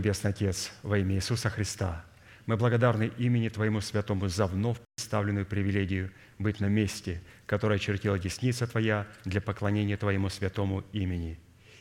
[0.00, 2.06] Небесный Отец, во имя Иисуса Христа,
[2.46, 8.66] мы благодарны имени Твоему Святому за вновь представленную привилегию быть на месте, которое чертила десница
[8.66, 11.38] Твоя для поклонения Твоему святому имени.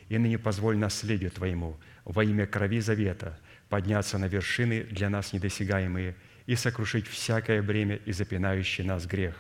[0.10, 3.40] И ныне позволь наследию Твоему во имя крови завета
[3.70, 6.14] подняться на вершины для нас недосягаемые
[6.46, 9.36] и сокрушить всякое бремя и запинающий нас грех.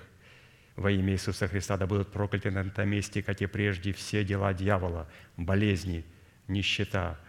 [0.77, 4.53] Во имя Иисуса Христа да будут прокляты на этом месте, как и прежде, все дела
[4.53, 6.05] дьявола, болезни,
[6.47, 7.19] нищета–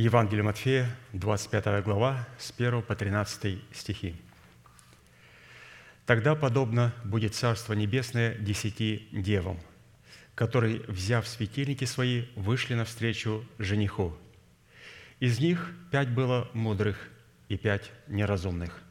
[0.00, 4.16] Евангелие Матфея, 25 глава, с 1 по 13 стихи.
[6.06, 9.60] «Тогда подобно будет Царство Небесное десяти девам,
[10.34, 14.16] которые, взяв светильники свои, вышли навстречу жениху.
[15.18, 17.10] Из них пять было мудрых
[17.50, 18.82] и пять неразумных.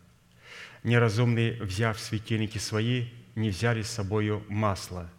[0.84, 5.10] Неразумные, взяв светильники свои, не взяли с собою масло.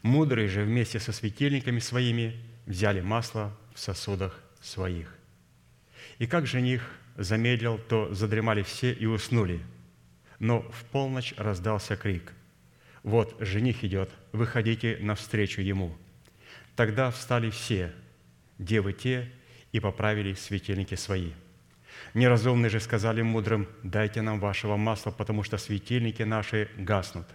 [0.00, 5.17] Мудрые же вместе со светильниками своими взяли масло в сосудах своих.
[6.18, 6.82] И как жених
[7.16, 9.60] замедлил, то задремали все и уснули.
[10.38, 12.32] Но в полночь раздался крик.
[13.02, 15.96] «Вот жених идет, выходите навстречу ему».
[16.74, 17.92] Тогда встали все,
[18.58, 19.30] девы те,
[19.72, 21.32] и поправили светильники свои.
[22.14, 27.26] Неразумные же сказали мудрым, «Дайте нам вашего масла, потому что светильники наши гаснут».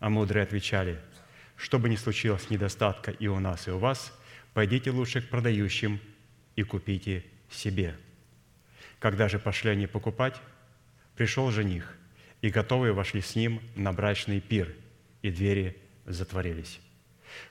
[0.00, 0.98] А мудрые отвечали,
[1.56, 4.12] «Что бы ни случилось недостатка и у нас, и у вас,
[4.54, 6.00] пойдите лучше к продающим
[6.56, 7.96] и купите себе.
[8.98, 10.40] Когда же пошли они покупать,
[11.16, 11.96] пришел жених,
[12.42, 14.74] и готовые вошли с ним на брачный пир,
[15.22, 15.76] и двери
[16.06, 16.80] затворились.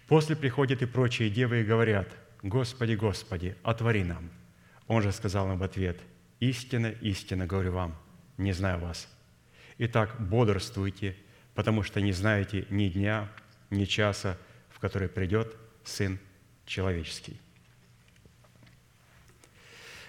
[0.07, 2.07] После приходят и прочие девы и говорят,
[2.41, 4.29] «Господи, Господи, отвори нам!»
[4.87, 5.99] Он же сказал им в ответ,
[6.39, 7.97] «Истинно, истинно говорю вам,
[8.37, 9.09] не знаю вас.
[9.79, 11.15] Итак, бодрствуйте,
[11.55, 13.29] потому что не знаете ни дня,
[13.69, 14.37] ни часа,
[14.69, 16.19] в который придет Сын
[16.65, 17.39] Человеческий».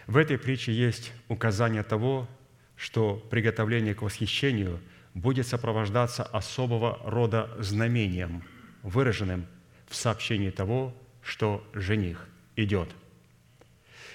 [0.08, 2.26] В этой притче есть указание того,
[2.76, 4.80] что приготовление к восхищению
[5.12, 8.42] будет сопровождаться особого рода знамением,
[8.82, 9.44] выраженным
[9.86, 12.88] в сообщении того, что жених идет,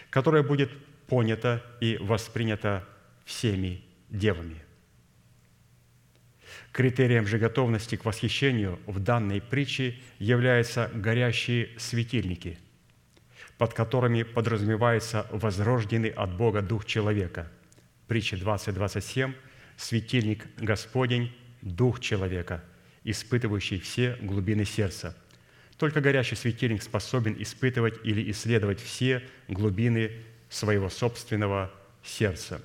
[0.10, 0.72] которое будет
[1.06, 2.84] понято и воспринято
[3.24, 4.64] всеми девами.
[6.72, 12.58] Критерием же готовности к восхищению в данной притче являются горящие светильники–
[13.64, 17.50] под которыми подразумевается возрожденный от Бога Дух человека.
[18.10, 19.34] Притча 20.27
[19.78, 22.62] «Светильник Господень, Дух человека,
[23.06, 25.16] испытывающий все глубины сердца».
[25.78, 30.12] Только горящий светильник способен испытывать или исследовать все глубины
[30.50, 31.72] своего собственного
[32.04, 32.62] сердца.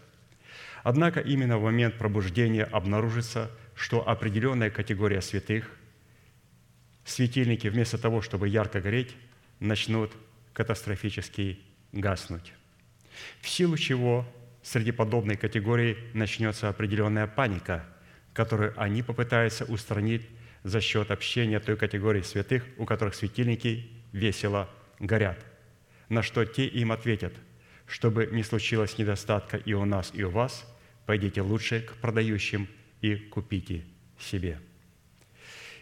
[0.83, 5.71] Однако именно в момент пробуждения обнаружится, что определенная категория святых,
[7.05, 9.15] светильники вместо того, чтобы ярко гореть,
[9.61, 10.11] начнут
[10.59, 11.61] катастрофически
[11.93, 12.53] гаснуть.
[13.41, 14.27] В силу чего
[14.61, 17.85] среди подобной категории начнется определенная паника,
[18.33, 20.29] которую они попытаются устранить
[20.65, 25.39] за счет общения той категории святых, у которых светильники весело горят.
[26.09, 27.35] На что те им ответят,
[27.87, 30.67] чтобы не случилось недостатка и у нас, и у вас,
[31.07, 32.67] пойдите лучше к продающим
[33.01, 33.85] и купите
[34.19, 34.59] себе.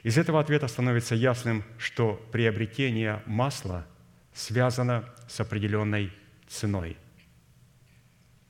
[0.03, 3.87] Из этого ответа становится ясным, что приобретение масла–
[4.37, 6.13] связано с определенной
[6.47, 6.99] ценой.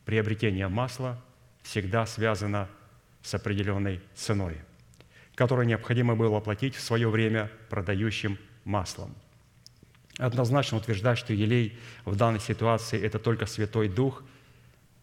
[0.04, 1.22] Приобретение масла
[1.62, 2.68] всегда связано
[3.22, 4.56] с определенной ценой,
[5.36, 9.14] которую необходимо было платить в свое время продающим маслом.
[10.18, 14.24] Однозначно утверждать, что елей в данной ситуации– это только Святой Дух,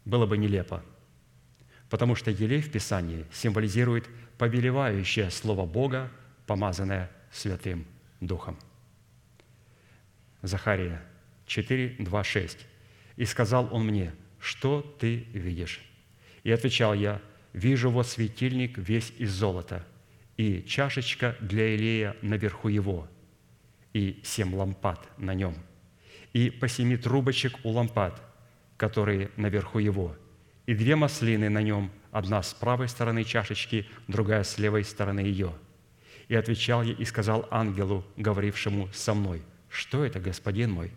[0.03, 0.83] было бы нелепо,
[1.89, 6.11] потому что елей в Писании символизирует повелевающее Слово Бога,
[6.45, 7.85] помазанное Святым
[8.19, 8.57] Духом–
[10.43, 11.01] Захария
[11.45, 12.67] 4, 2, 6.
[13.15, 15.81] «И сказал он мне, что ты видишь?
[16.43, 17.21] И отвечал я,
[17.53, 19.87] вижу вот светильник весь из золота,
[20.35, 23.07] и чашечка для Илея наверху его,
[23.93, 25.55] и семь лампад на нем,
[26.33, 28.21] и по семи трубочек у лампад,
[28.75, 30.13] которые наверху его,
[30.65, 35.53] и две маслины на нем, одна с правой стороны чашечки, другая с левой стороны ее.
[36.27, 39.41] И отвечал я и сказал ангелу, говорившему со мной–
[39.73, 40.91] что это, господин мой?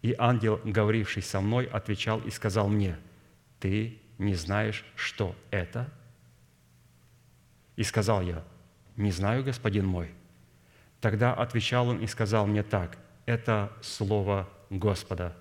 [0.00, 2.96] И ангел, говоривший со мной, отвечал и сказал мне,
[3.60, 5.92] ты не знаешь, что это?
[7.76, 8.42] И сказал я,
[8.96, 10.10] не знаю, господин мой.
[11.02, 15.36] Тогда отвечал он и сказал мне так, это слово Господа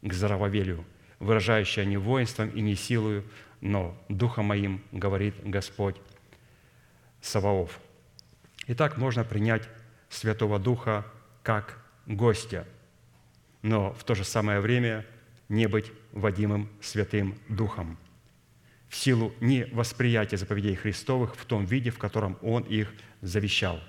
[0.00, 0.86] к Зарававелю,
[1.18, 3.26] выражающее не воинством и не силою,
[3.60, 5.96] но Духом моим, говорит Господь
[7.20, 7.78] Саваоф.
[8.68, 9.68] Итак, можно принять
[10.08, 11.04] Святого Духа
[11.42, 12.66] как гостя,
[13.62, 15.06] но в то же самое время
[15.48, 17.98] не быть водимым Святым Духом
[18.90, 23.80] в силу невосприятия заповедей Христовых в том виде, в котором Он их завещал.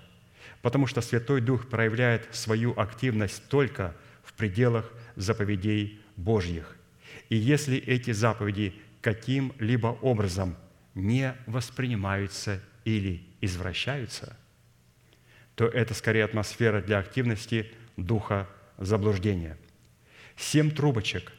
[0.62, 6.78] Потому что Святой Дух проявляет свою активность только в пределах заповедей Божьих.
[7.30, 10.56] И если эти заповеди каким-либо образом
[10.94, 14.38] не воспринимаются или извращаются,
[15.56, 19.58] то это скорее атмосфера для активности духа заблуждения.
[20.36, 21.32] Семь трубочек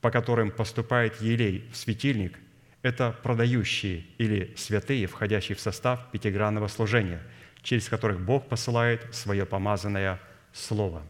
[0.00, 2.38] по которым поступает елей в светильник,
[2.82, 7.22] это продающие или святые, входящие в состав пятигранного служения,
[7.62, 10.20] через которых Бог посылает свое помазанное
[10.52, 11.02] Слово.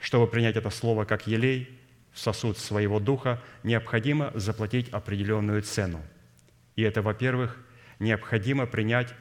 [0.00, 1.80] Чтобы принять это Слово как елей
[2.12, 6.00] в сосуд своего духа, необходимо заплатить определенную цену.
[6.76, 7.58] И это, во-первых,
[7.98, 9.14] необходимо принять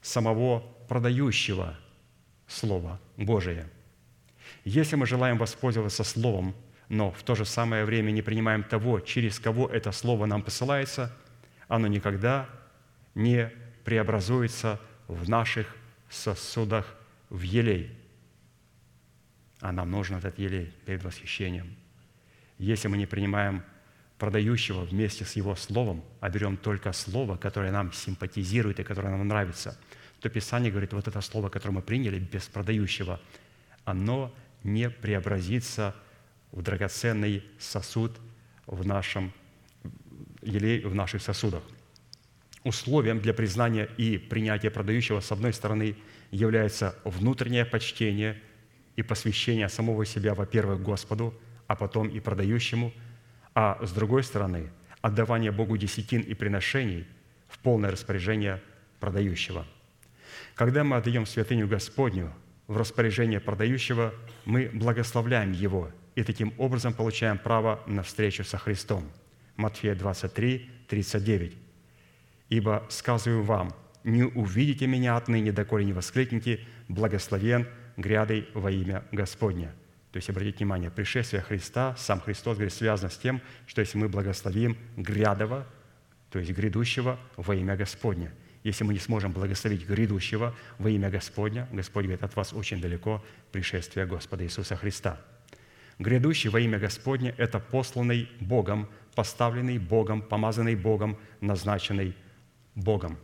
[0.00, 1.78] самого продающего
[2.48, 3.68] Слово Божие.
[4.64, 6.54] Если мы желаем воспользоваться Словом,
[6.88, 11.14] но в то же самое время не принимаем того, через кого это Слово нам посылается,
[11.68, 12.48] оно никогда
[13.14, 13.50] не
[13.84, 15.76] преобразуется в наших
[16.08, 16.96] сосудах
[17.30, 17.96] в елей.
[19.60, 21.76] А нам нужен этот елей перед восхищением.
[22.58, 23.62] Если мы не принимаем
[24.18, 29.26] продающего вместе с его словом, а берем только слово, которое нам симпатизирует и которое нам
[29.26, 29.78] нравится,
[30.20, 33.20] то Писание говорит, вот это слово, которое мы приняли без продающего,
[33.84, 34.32] оно
[34.64, 35.94] не преобразится
[36.50, 38.18] в драгоценный сосуд
[38.66, 39.32] в нашем
[40.42, 41.62] елей в наших сосудах.
[42.64, 45.96] Условием для признания и принятия продающего, с одной стороны,
[46.30, 48.40] является внутреннее почтение
[48.96, 51.34] и посвящение самого себя, во-первых, Господу,
[51.66, 52.92] а потом и продающему,
[53.54, 54.70] а с другой стороны,
[55.02, 57.06] отдавание Богу десятин и приношений
[57.48, 58.62] в полное распоряжение
[58.98, 59.66] продающего.
[60.54, 62.32] Когда мы отдаем святыню Господню
[62.66, 69.10] в распоряжение продающего, мы благословляем его– и таким образом получаем право на встречу со Христом.
[69.56, 71.56] Матфея 23, 39.
[72.50, 73.74] «Ибо сказываю вам,
[74.04, 79.74] не увидите меня отныне, доколе не воскликните, благословен грядой во имя Господня».
[80.12, 84.08] То есть, обратите внимание, пришествие Христа, сам Христос, говорит, связано с тем, что если мы
[84.08, 85.66] благословим грядова,
[86.30, 88.30] то есть грядущего во имя Господня.
[88.64, 93.24] Если мы не сможем благословить грядущего во имя Господня, Господь говорит, от вас очень далеко
[93.52, 95.20] пришествие Господа Иисуса Христа–
[95.98, 102.16] Грядущий во имя Господне– это посланный Богом, поставленный Богом, помазанный Богом, назначенный
[102.74, 103.16] Богом.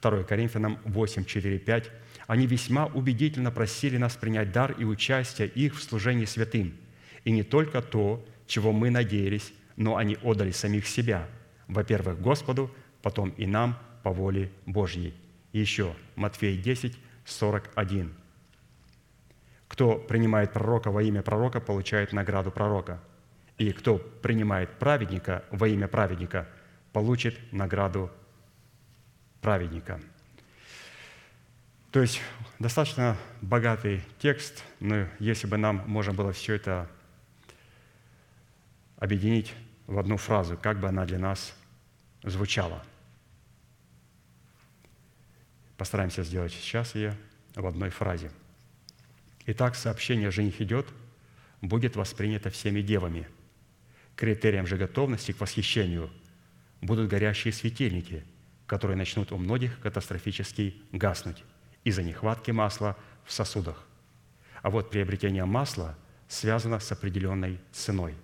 [0.00, 1.90] 2 Коринфянам 8, 4, 5.
[2.26, 6.74] «Они весьма убедительно просили нас принять дар и участие их в служении святым.
[7.24, 11.28] И не только то, чего мы надеялись, но они отдали самих себя,
[11.68, 15.14] во-первых, Господу, потом и нам по воле Божьей».
[15.52, 18.14] И еще Матфея 10, 41.
[19.68, 23.00] Кто принимает пророка во имя пророка, получает награду пророка.
[23.58, 26.48] И кто принимает праведника во имя праведника,
[26.92, 28.10] получит награду
[29.40, 30.00] праведника.
[31.90, 32.20] То есть
[32.58, 36.88] достаточно богатый текст, но если бы нам можно было все это
[38.96, 39.52] объединить
[39.86, 41.54] в одну фразу, как бы она для нас
[42.22, 42.82] звучала.
[45.82, 47.16] Постараемся сделать сейчас ее
[47.56, 48.30] в одной фразе–
[49.46, 50.86] Итак, сообщение «жених идет»
[51.60, 53.26] будет воспринято всеми девами.
[54.14, 56.08] Критерием же готовности к восхищению
[56.80, 58.24] будут горящие светильники,
[58.68, 61.42] которые начнут у многих катастрофически гаснуть
[61.82, 63.84] из-за нехватки масла в сосудах.
[64.62, 68.14] А вот приобретение масла связано с определенной ценой.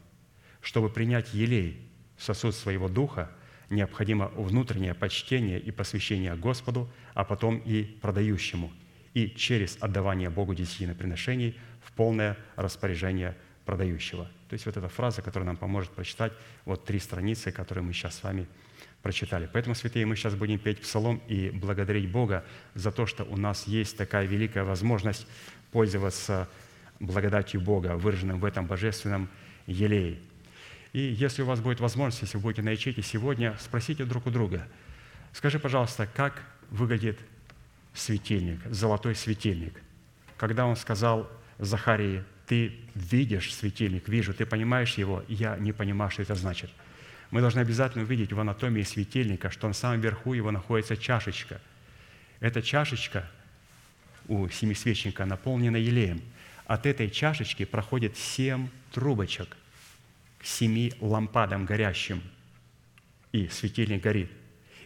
[0.61, 3.33] Чтобы принять елей в сосуд своего духа,
[3.71, 8.73] необходимо внутреннее почтение и посвящение Господу, а потом и продающему–
[9.19, 14.25] и через отдавание Богу десятины приношений в полное распоряжение продающего.
[14.49, 16.33] То есть вот эта фраза, которая нам поможет прочитать
[16.65, 18.47] вот три страницы, которые мы сейчас с вами
[19.03, 19.49] прочитали.
[19.53, 23.67] Поэтому, святые, мы сейчас будем петь псалом и благодарить Бога за то, что у нас
[23.67, 25.27] есть такая великая возможность
[25.73, 26.49] пользоваться
[27.01, 29.29] благодатью Бога, выраженным в этом божественном
[29.67, 30.19] елее.
[30.92, 34.31] И если у вас будет возможность, если вы будете на ячейке сегодня, спросите друг у
[34.31, 34.66] друга,
[35.33, 37.18] скажи, пожалуйста, как выглядит
[37.94, 39.83] светильник, золотой светильник.
[40.37, 46.22] Когда он сказал Захарии, ты видишь светильник, вижу, ты понимаешь его, я не понимаю, что
[46.22, 46.70] это значит.
[47.31, 51.61] Мы должны обязательно увидеть в анатомии светильника, что на самом верху его находится чашечка.
[52.40, 53.29] Эта чашечка
[54.29, 56.22] у семисвечника наполнена елеем.
[56.66, 59.57] От этой чашечки проходит семь трубочек
[60.38, 62.22] к семи лампадам горящим,
[63.33, 64.31] и светильник горит.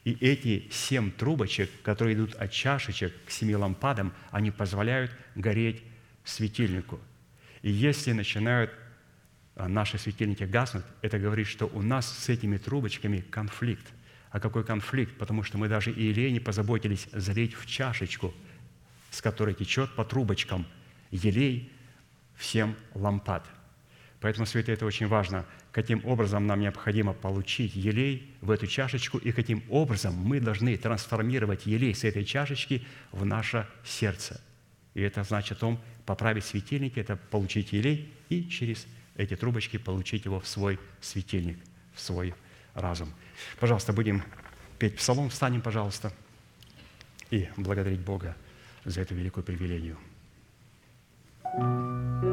[0.04, 5.82] И эти семь трубочек, которые идут от чашечек к семи лампадам, они позволяют гореть
[6.24, 6.98] светильнику.
[7.62, 8.72] И если начинают
[9.54, 13.86] а, наши светильники гаснуть, это говорит, что у нас с этими трубочками конфликт.
[14.30, 15.16] А какой конфликт?
[15.18, 18.34] Потому что мы даже и елей не позаботились залить в чашечку,
[19.10, 20.66] с которой течет по трубочкам
[21.10, 21.70] елей
[22.34, 23.46] всем лампад.
[24.22, 29.32] Поэтому, святые, это очень важно– каким образом нам необходимо получить елей в эту чашечку и
[29.32, 34.40] каким образом мы должны трансформировать елей с этой чашечки в наше сердце.
[34.94, 40.26] И это значит о том, поправить светильники, это получить елей и через эти трубочки, получить
[40.26, 41.58] его в свой светильник,
[41.94, 42.34] в свой
[42.74, 43.12] разум.
[43.58, 44.22] Пожалуйста, будем
[44.78, 46.12] петь псалом, встанем, пожалуйста,
[47.30, 48.36] и благодарить Бога
[48.84, 49.96] за эту великую привилегию.
[51.54, 52.31] thank you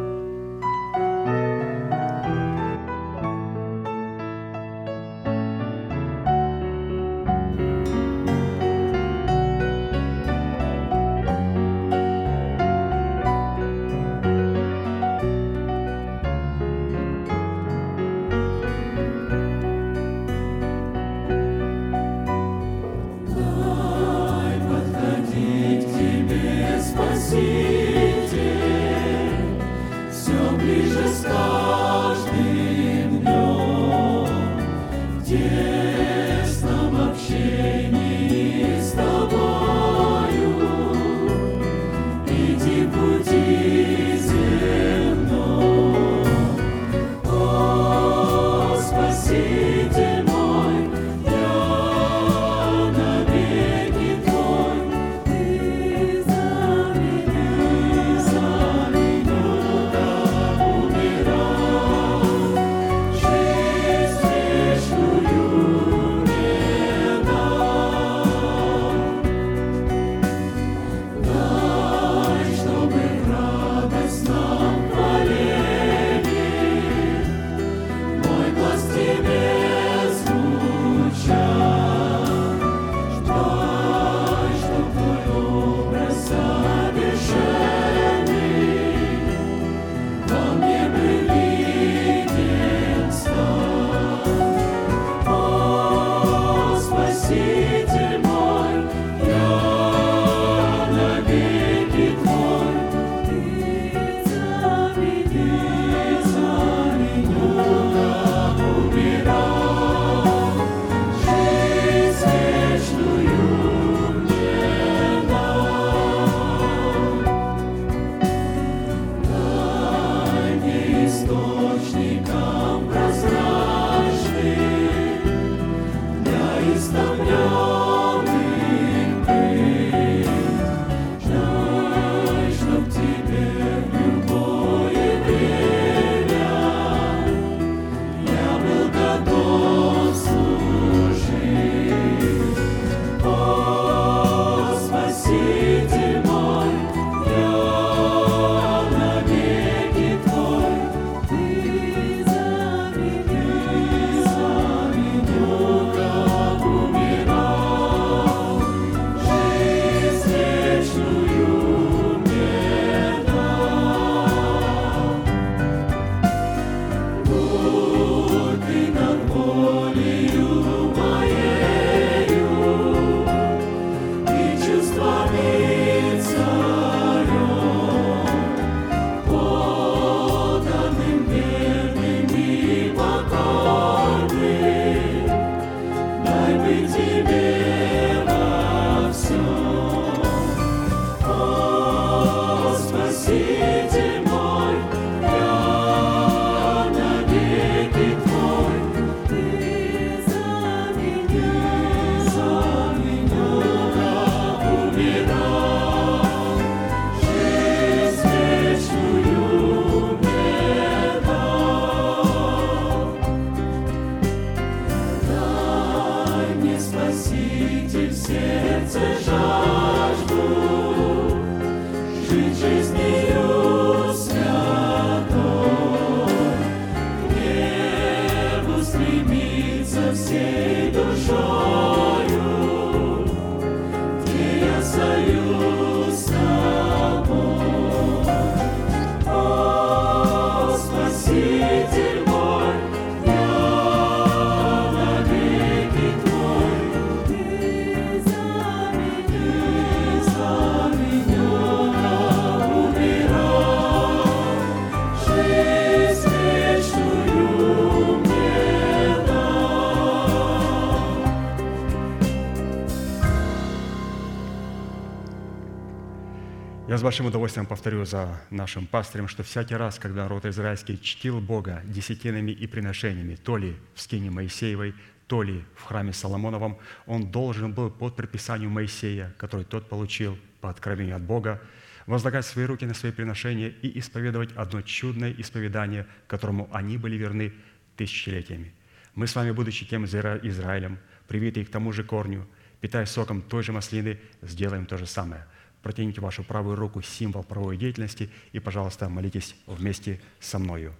[266.97, 271.83] с большим удовольствием повторю за нашим пастырем, что всякий раз, когда народ израильский чтил Бога
[271.85, 274.95] десятинами и приношениями, то ли в скине Моисеевой,
[275.27, 280.71] то ли в храме Соломоновом, он должен был под предписанию Моисея, который тот получил по
[280.71, 281.61] откровению от Бога,
[282.07, 287.53] возлагать свои руки на свои приношения и исповедовать одно чудное исповедание, которому они были верны
[287.97, 288.73] тысячелетиями.
[289.13, 290.97] Мы с вами, будучи тем Израилем,
[291.27, 292.47] привитые к тому же корню,
[292.81, 295.45] питая соком той же маслины, сделаем то же самое.
[295.81, 300.93] Протяните вашу правую руку, символ правовой деятельности, и, пожалуйста, молитесь вместе со мною.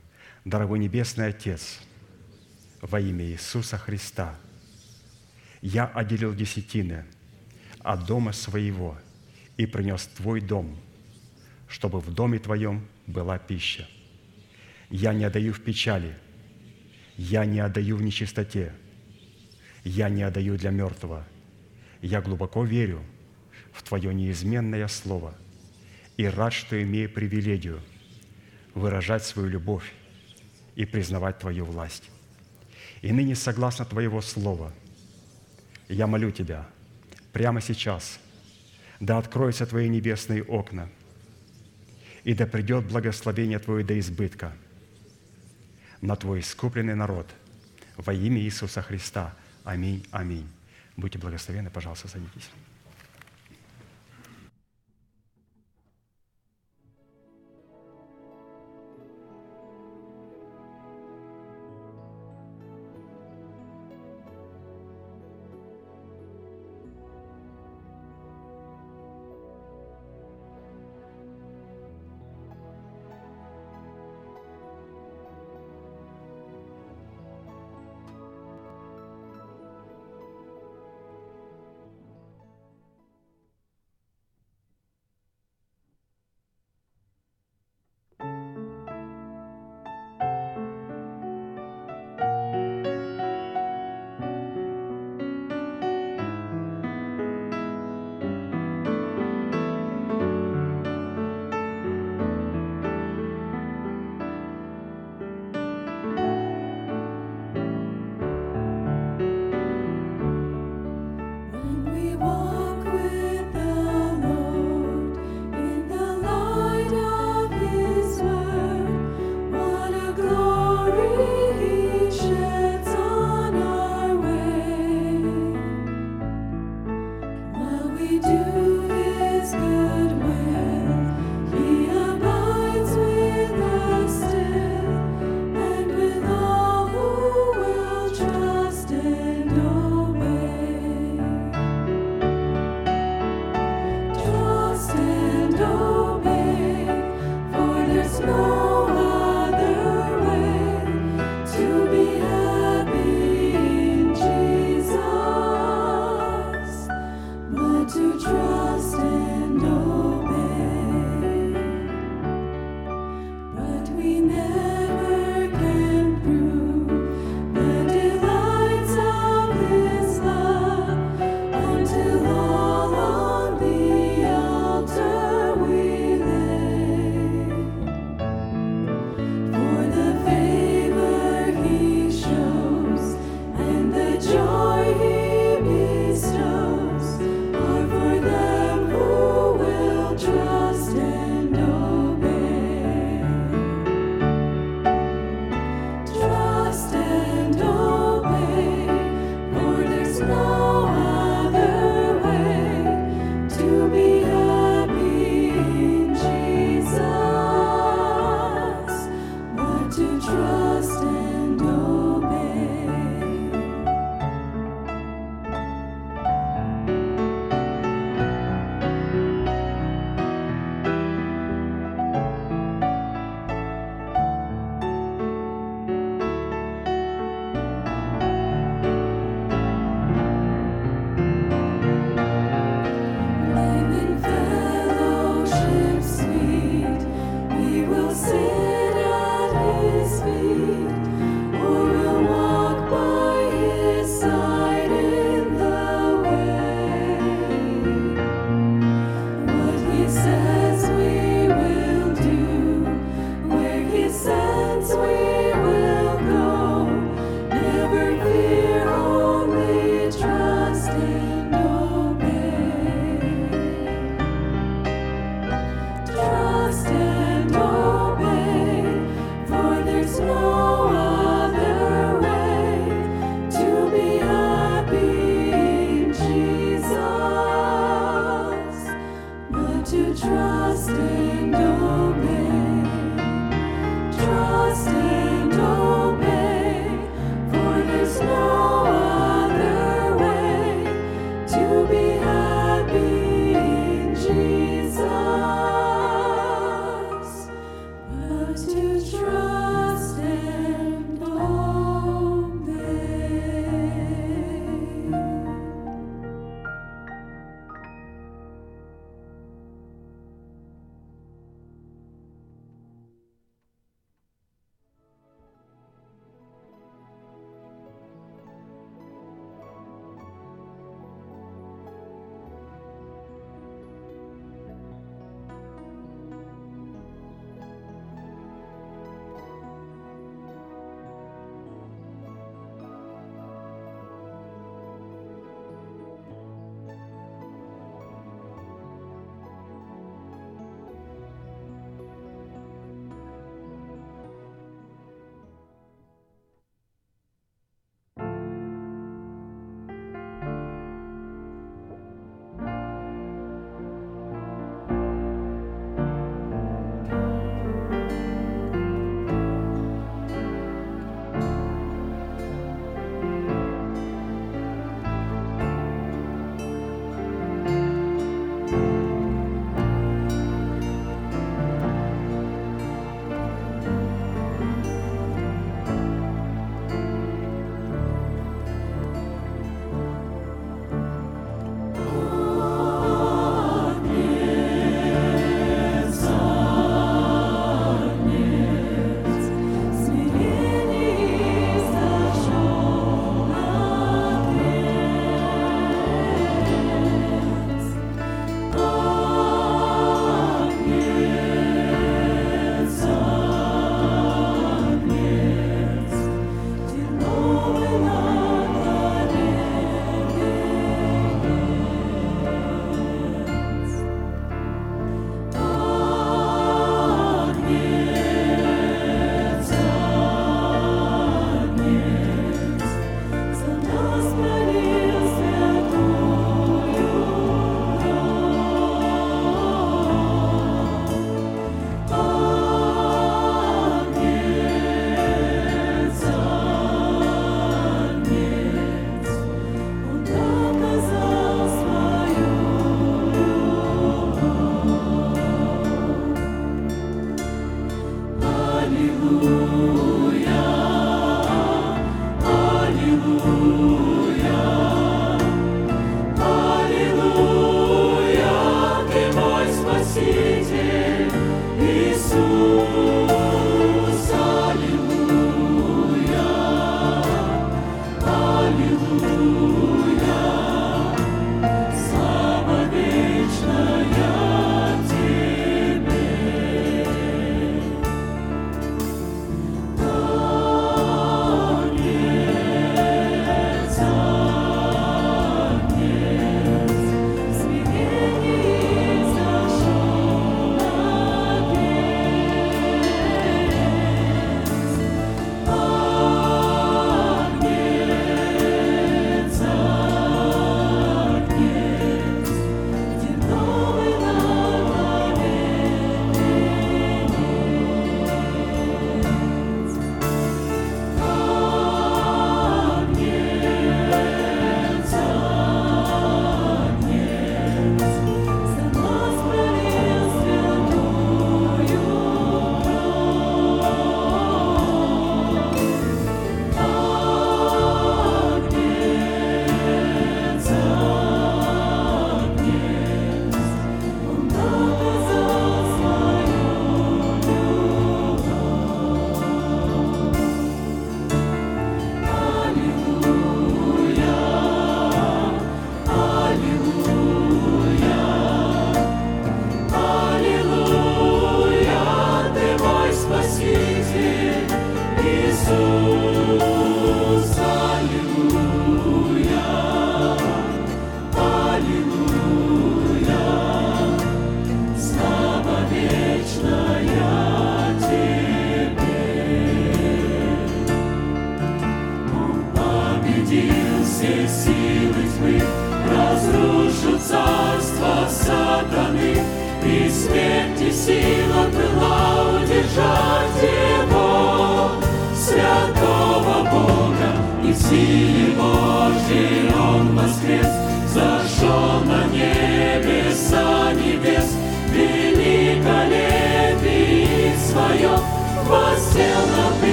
[0.46, 1.80] Дорогой Небесный Отец,
[2.82, 4.36] во имя Иисуса Христа,
[5.62, 7.06] я отделил десятины
[7.80, 8.98] от дома своего
[9.58, 10.78] и принес Твой дом,
[11.68, 13.88] чтобы в доме Твоем была пища.
[14.90, 16.18] Я не отдаю в печали–
[17.20, 18.72] я не отдаю в нечистоте,
[19.84, 21.28] я не отдаю для мертвого.
[22.02, 23.04] Я глубоко верю
[23.80, 25.34] в Твое неизменное Слово
[26.18, 27.82] и рад, что имею привилегию
[28.76, 29.94] выражать свою любовь
[30.76, 32.10] и признавать Твою власть.
[33.02, 34.74] И ныне, согласно Твоего Слова,
[35.88, 36.68] я молю Тебя
[37.32, 38.20] прямо сейчас,
[39.00, 40.90] да откроются Твои небесные окна,
[42.26, 44.54] и да придет благословение Твое до избытка–
[46.02, 47.28] на Твой искупленный народ.
[47.98, 49.36] Во имя Иисуса Христа.
[49.64, 50.48] Аминь, аминь.
[50.96, 52.50] Будьте благословенны, пожалуйста, садитесь.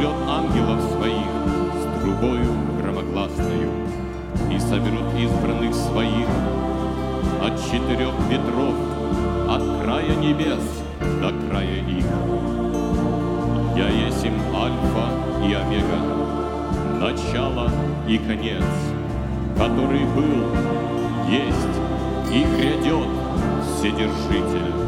[0.00, 1.26] пошлет ангелов своих
[1.74, 2.46] с трубою
[2.80, 3.70] громогласною,
[4.50, 6.26] и соберут избранных своих
[7.42, 8.74] от четырех ветров,
[9.48, 10.62] от края небес
[11.20, 12.06] до края их.
[13.76, 15.10] Я есть им Альфа
[15.46, 16.00] и Омега,
[16.98, 17.70] начало
[18.08, 18.64] и конец,
[19.56, 20.46] который был,
[21.28, 21.76] есть
[22.32, 23.08] и грядет
[23.66, 24.79] Вседержитель.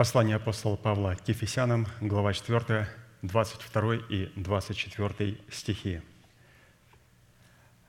[0.00, 2.88] Послание апостола Павла к Ефесянам, глава 4,
[3.20, 6.00] 22 и 24 стихи.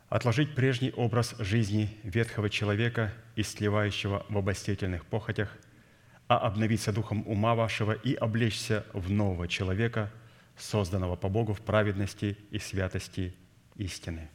[0.10, 5.56] «Отложить прежний образ жизни ветхого человека, истлевающего в обостительных похотях,
[6.28, 10.12] а обновиться духом ума вашего и облечься в нового человека,
[10.58, 13.34] созданного по Богу в праведности и святости
[13.78, 14.30] истины».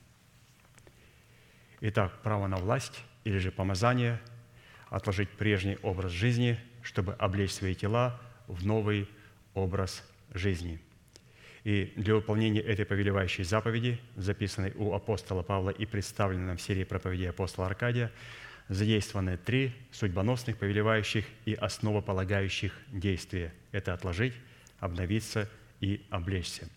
[1.83, 4.19] Итак, право на власть или же помазание–
[4.89, 9.09] отложить прежний образ жизни– чтобы облечь свои тела в новый
[9.55, 10.79] образ жизни.
[11.65, 16.85] И для выполнения этой повелевающей заповеди, записанной у апостола Павла и представленной нам в серии
[16.85, 18.13] проповедей апостола Аркадия,
[18.69, 23.53] задействованы три судьбоносных, повелевающих и основополагающих действия.
[23.73, 24.35] Это отложить,
[24.79, 26.69] обновиться и облечься.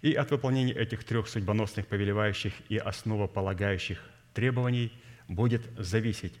[0.00, 4.00] И от выполнения этих трех судьбоносных, повелевающих и основополагающих
[4.32, 4.92] требований
[5.28, 6.32] будет зависеть,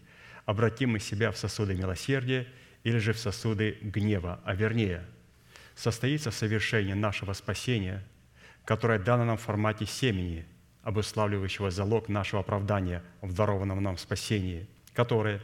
[0.46, 2.46] обратим мы себя в сосуды милосердия–
[2.84, 5.04] или же в сосуды гнева, а вернее,
[5.74, 8.04] состоится совершение нашего спасения,
[8.64, 10.46] которое дано нам в формате семени,
[10.82, 15.40] обуславливающего залог нашего оправдания в дарованном нам спасении, которые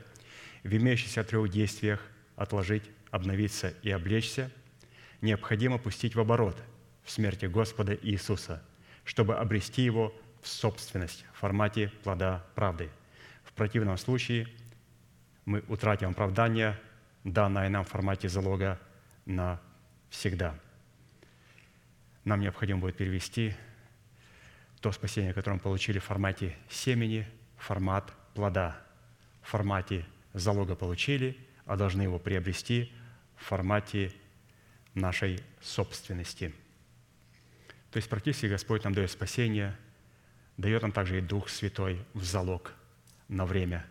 [0.64, 2.03] в имеющихся трех действиях
[2.36, 4.51] отложить, обновиться и облечься,
[5.20, 6.57] необходимо пустить в оборот
[7.05, 8.62] в смерти Господа Иисуса,
[9.05, 12.91] чтобы обрести его в собственность в формате плода правды.
[13.45, 14.49] В противном случае
[15.45, 16.78] мы утратим оправдание,
[17.25, 18.81] данное нам в формате залога
[19.27, 19.61] на
[20.11, 20.59] всегда.
[22.25, 23.55] Нам необходимо будет перевести
[24.81, 28.81] то спасение, которое мы получили в формате семени, в формат плода.
[29.43, 32.93] В формате залога получили, а должны его приобрести
[33.37, 34.12] в формате
[34.95, 36.55] нашей собственности.
[37.91, 39.77] То есть практически Господь нам дает спасение,
[40.57, 42.73] дает нам также и Дух Святой в залог
[43.29, 43.87] на время,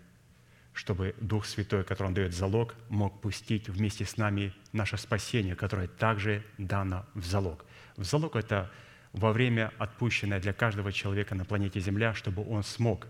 [0.78, 5.88] чтобы Дух Святой, который Он дает залог, мог пустить вместе с нами наше спасение, которое
[5.88, 7.66] также дано в залог.
[7.96, 8.72] В залог– это
[9.12, 13.08] во время отпущенное для каждого человека на планете Земля, чтобы он смог,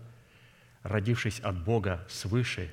[0.82, 2.72] родившись от Бога свыше,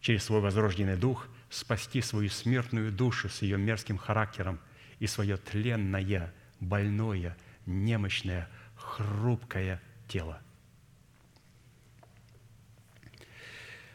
[0.00, 4.60] через свой возрожденный дух, спасти свою смертную душу с ее мерзким характером
[5.00, 7.36] и свое тленное, больное,
[7.66, 10.40] немощное, хрупкое тело.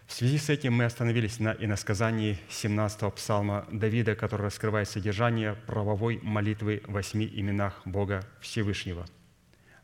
[0.10, 6.20] В связи с этим мы остановились на иносказании 17-го псалма Давида, который раскрывает содержание правовой
[6.24, 9.06] молитвы в восьми именах Бога Всевышнего.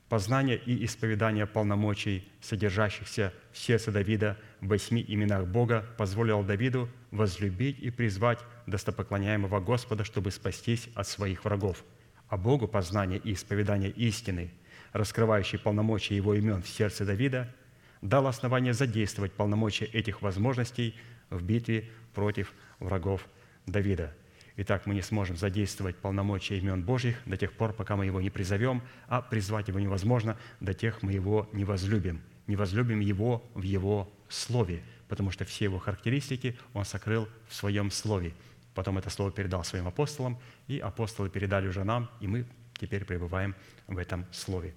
[0.10, 7.78] Познание и исповедание полномочий, содержащихся в сердце Давида в восьми именах Бога, позволило Давиду возлюбить
[7.78, 11.84] и призвать достопоклоняемого Господа, чтобы спастись от своих врагов.
[12.30, 14.50] А Богу познание и исповедание истины,
[14.92, 17.48] раскрывающие полномочия Его имен в сердце Давида–
[18.10, 20.96] дал основание задействовать полномочия этих возможностей
[21.30, 23.28] в битве против врагов
[23.66, 24.14] Давида.
[24.58, 28.30] Итак, мы не сможем задействовать полномочия имен Божьих до тех пор, пока мы его не
[28.30, 32.22] призовем, а призвать его невозможно до тех мы его не возлюбим.
[32.48, 37.92] Не возлюбим его в его слове, потому что все его характеристики он сокрыл в своем
[37.92, 38.34] слове.
[38.76, 42.46] Потом это слово передал своим апостолам, и апостолы передали уже нам, и мы
[42.80, 43.56] теперь пребываем
[43.88, 44.74] в этом слове.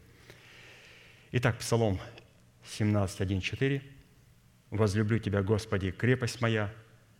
[1.30, 2.00] Итак, Псалом
[2.68, 3.82] 17.1.4.
[4.70, 6.72] «Возлюблю Тебя, Господи, крепость моя,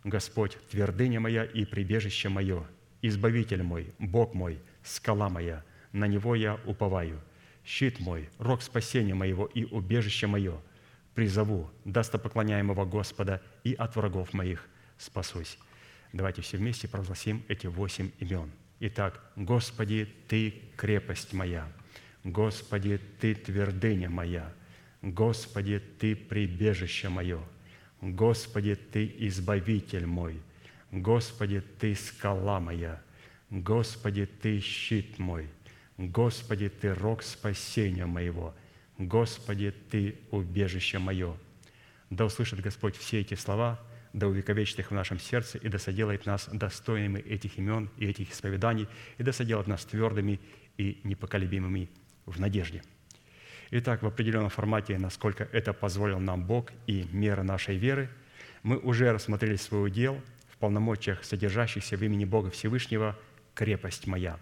[0.04, 2.66] Господь, твердыня моя и прибежище мое,
[3.00, 7.20] Избавитель мой, Бог мой, скала моя, на Него я уповаю,
[7.64, 10.60] щит мой, рог спасения моего и убежище мое,
[11.14, 14.66] призову достопоклоняемого Господа и от врагов моих
[14.98, 15.58] спасусь».
[16.12, 18.50] Давайте все вместе прогласим эти восемь имен.
[18.80, 21.70] Итак, «Господи, Ты крепость моя,
[22.24, 24.52] Господи, Ты твердыня моя,
[25.02, 27.40] Господи, Ты прибежище мое,
[28.00, 30.40] Господи, Ты избавитель мой,
[30.90, 33.00] Господи, Ты скала моя,
[33.50, 35.48] Господи, Ты щит мой,
[35.96, 38.54] Господи, Ты рог спасения моего,
[38.98, 41.36] Господи, Ты убежище мое.
[42.10, 43.80] Да услышит Господь все эти слова,
[44.12, 48.32] да увековечит их в нашем сердце, и да соделает нас достойными этих имен и этих
[48.32, 48.88] исповеданий,
[49.18, 50.40] и да соделает нас твердыми
[50.76, 51.88] и непоколебимыми
[52.26, 52.82] в надежде.
[53.70, 58.08] Итак, в определенном формате, насколько это позволил нам Бог и мера нашей веры,
[58.62, 60.18] мы уже рассмотрели свой удел
[60.50, 63.18] в полномочиях, содержащихся в имени Бога Всевышнего
[63.54, 64.38] «крепость моя».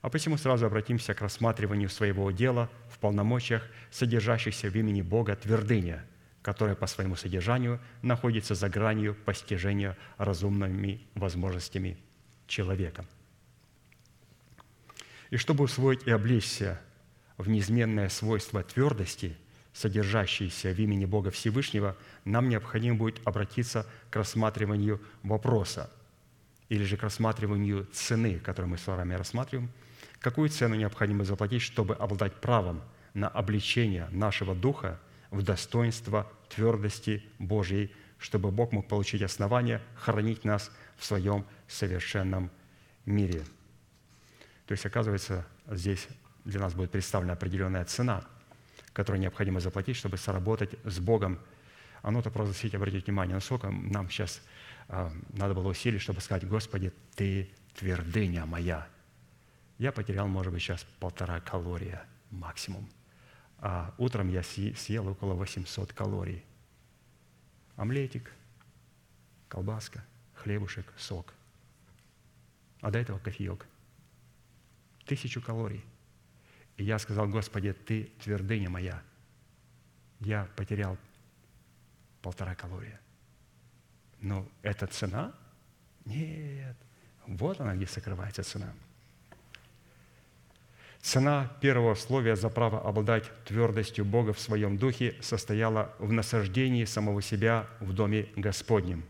[0.00, 6.04] А посему сразу обратимся к рассматриванию своего дела в полномочиях, содержащихся в имени Бога «твердыня»,
[6.40, 11.98] которая по своему содержанию находится за гранью постижения разумными возможностями
[12.46, 13.04] человека.
[15.28, 16.80] И чтобы усвоить и облечься
[17.38, 19.36] в неизменное свойство твердости,
[19.72, 25.90] содержащееся в имени Бога Всевышнего, нам необходимо будет обратиться к рассматриванию вопроса
[26.68, 29.70] или же к рассматриванию цены, которую мы с вами рассматриваем,
[30.20, 32.82] какую цену необходимо заплатить, чтобы обладать правом
[33.14, 40.70] на обличение нашего духа в достоинство твердости Божьей, чтобы Бог мог получить основание хранить нас
[40.96, 42.50] в своем совершенном
[43.04, 43.42] мире.
[44.66, 46.06] То есть, оказывается, здесь
[46.44, 48.24] для нас будет представлена определенная цена,
[48.92, 51.38] которую необходимо заплатить, чтобы сработать с Богом.
[52.02, 54.42] Оно-то просто хотите обратить внимание, насколько нам сейчас
[54.88, 58.86] э, надо было усилий, чтобы сказать, Господи, Ты твердыня моя.
[59.78, 62.88] Я потерял, может быть, сейчас полтора калория максимум.
[63.58, 66.44] А утром я съел около 800 калорий.
[67.76, 68.32] Омлетик,
[69.48, 71.32] колбаска, хлебушек, сок.
[72.80, 73.66] А до этого кофеек.
[75.06, 75.84] Тысячу калорий.
[76.76, 79.02] И я сказал, Господи, Ты твердыня моя.
[80.20, 80.96] Я потерял
[82.22, 83.00] полтора калория.
[84.20, 85.32] Но это цена?
[86.04, 86.76] Нет.
[87.26, 88.72] Вот она, где сокрывается цена.
[91.00, 97.20] Цена первого условия за право обладать твердостью Бога в своем духе состояла в насаждении самого
[97.20, 99.04] себя в доме Господнем.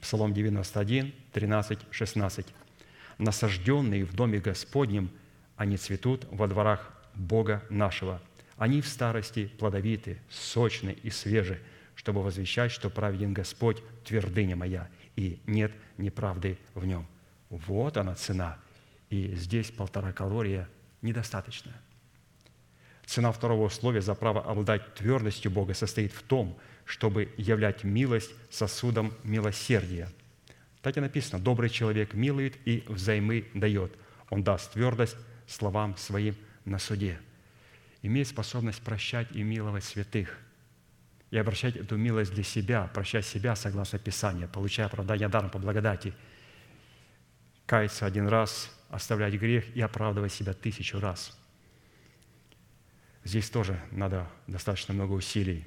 [0.00, 2.46] Псалом 91, 13, 16.
[3.18, 5.10] «Насажденные в доме Господнем,
[5.56, 8.20] они цветут во дворах Бога нашего.
[8.56, 11.60] Они в старости плодовиты, сочны и свежи,
[11.94, 17.06] чтобы возвещать, что праведен Господь, твердыня моя, и нет неправды в нем».
[17.50, 18.58] Вот она цена.
[19.08, 20.68] И здесь полтора калория
[21.02, 21.72] недостаточно.
[23.04, 29.14] Цена второго условия за право обладать твердостью Бога состоит в том, чтобы являть милость сосудом
[29.22, 30.08] милосердия.
[30.82, 33.92] Так и написано, добрый человек милует и взаймы дает.
[34.28, 35.16] Он даст твердость
[35.46, 37.18] словам своим на суде.
[38.02, 40.38] Имеет способность прощать и миловать святых
[41.30, 46.14] и обращать эту милость для себя, прощать себя согласно Писанию, получая оправдание даром по благодати,
[47.66, 51.36] каяться один раз, оставлять грех и оправдывать себя тысячу раз.
[53.24, 55.66] Здесь тоже надо достаточно много усилий.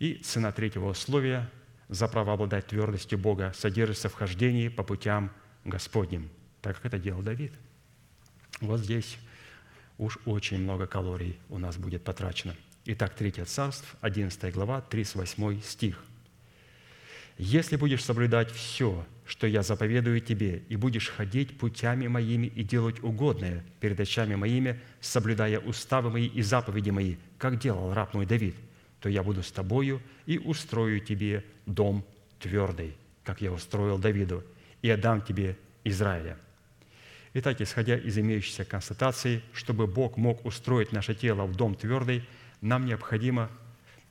[0.00, 1.48] И цена третьего условия
[1.88, 5.30] за право обладать твердостью Бога содержится в хождении по путям
[5.64, 6.28] Господним,
[6.60, 7.52] так как это делал Давид.
[8.60, 9.18] Вот здесь
[9.98, 12.54] уж очень много калорий у нас будет потрачено.
[12.84, 16.02] Итак, Третье царство, 11 глава, 38 стих.
[17.38, 23.02] «Если будешь соблюдать все, что я заповедую тебе, и будешь ходить путями моими и делать
[23.02, 28.56] угодное перед очами моими, соблюдая уставы мои и заповеди мои, как делал раб мой Давид,
[29.00, 32.04] то я буду с тобою и устрою тебе дом
[32.38, 34.44] твердый, как я устроил Давиду,
[34.82, 36.36] и отдам тебе Израиля».
[37.34, 42.24] Итак, исходя из имеющейся констатации, чтобы Бог мог устроить наше тело в дом твердый,
[42.60, 43.50] нам необходимо,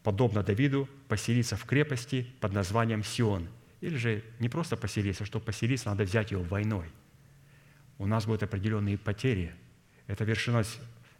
[0.03, 3.47] подобно Давиду, поселиться в крепости под названием Сион–
[3.81, 6.85] или же не просто поселиться, чтобы поселиться, надо взять его войной.
[7.97, 9.53] У нас будут определенные потери.
[10.07, 10.63] Это вершина,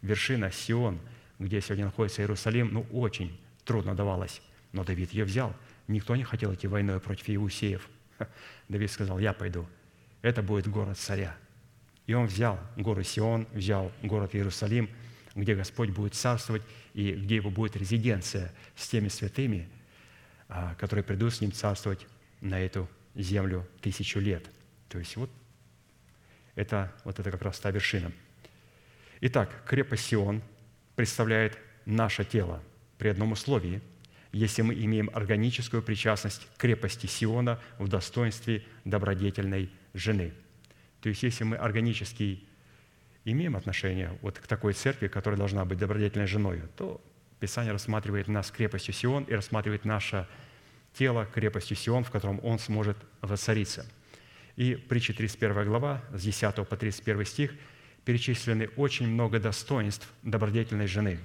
[0.00, 1.00] вершина Сион,
[1.38, 4.40] где сегодня находится Иерусалим, ну, очень трудно давалось.
[4.70, 5.54] Но Давид ее взял.
[5.88, 7.88] Никто не хотел идти войной против Иусеев.
[8.68, 9.68] Давид сказал, я пойду.
[10.22, 11.36] Это будет город царя.
[12.06, 14.90] И он взял гору Сион, взял город Иерусалим,
[15.34, 16.62] где Господь будет царствовать
[16.94, 19.68] и где его будет резиденция с теми святыми,
[20.48, 22.06] а, которые придут с ним царствовать
[22.40, 24.44] на эту землю тысячу лет.
[24.88, 25.30] То есть вот
[26.54, 28.12] это, вот это как раз та вершина.
[29.20, 30.42] Итак, крепость Сион
[30.96, 32.62] представляет наше тело
[32.98, 33.80] при одном условии,
[34.32, 40.32] если мы имеем органическую причастность к крепости Сиона в достоинстве добродетельной жены.
[41.02, 42.44] То есть если мы органически
[43.24, 47.00] имеем отношение вот к такой церкви, которая должна быть добродетельной женой, то
[47.40, 50.28] Писание рассматривает нас крепостью Сион и рассматривает наше
[50.94, 53.84] тело крепостью Сион, в котором он сможет воцариться.
[54.54, 57.54] И притча 31 глава, с 10 по 31 стих,
[58.04, 61.18] перечислены очень много достоинств добродетельной жены.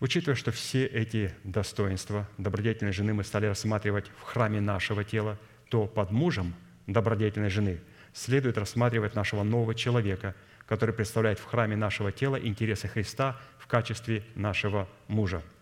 [0.00, 5.86] Учитывая, что все эти достоинства добродетельной жены мы стали рассматривать в храме нашего тела, то
[5.86, 6.54] под мужем
[6.88, 7.80] добродетельной жены
[8.14, 10.34] следует рассматривать нашего нового человека,
[10.66, 15.42] который представляет в храме нашего тела интересы Христа в качестве нашего мужа–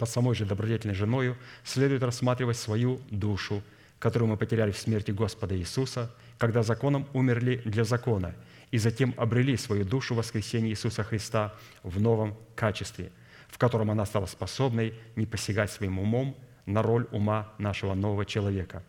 [0.00, 3.62] под самой же добродетельной женою следует рассматривать свою душу,
[3.98, 8.34] которую мы потеряли в смерти Господа Иисуса, когда законом умерли для закона,
[8.70, 13.12] и затем обрели свою душу в воскресении Иисуса Христа в новом качестве,
[13.48, 16.34] в котором она стала способной не посягать своим умом
[16.64, 18.82] на роль ума нашего нового человека.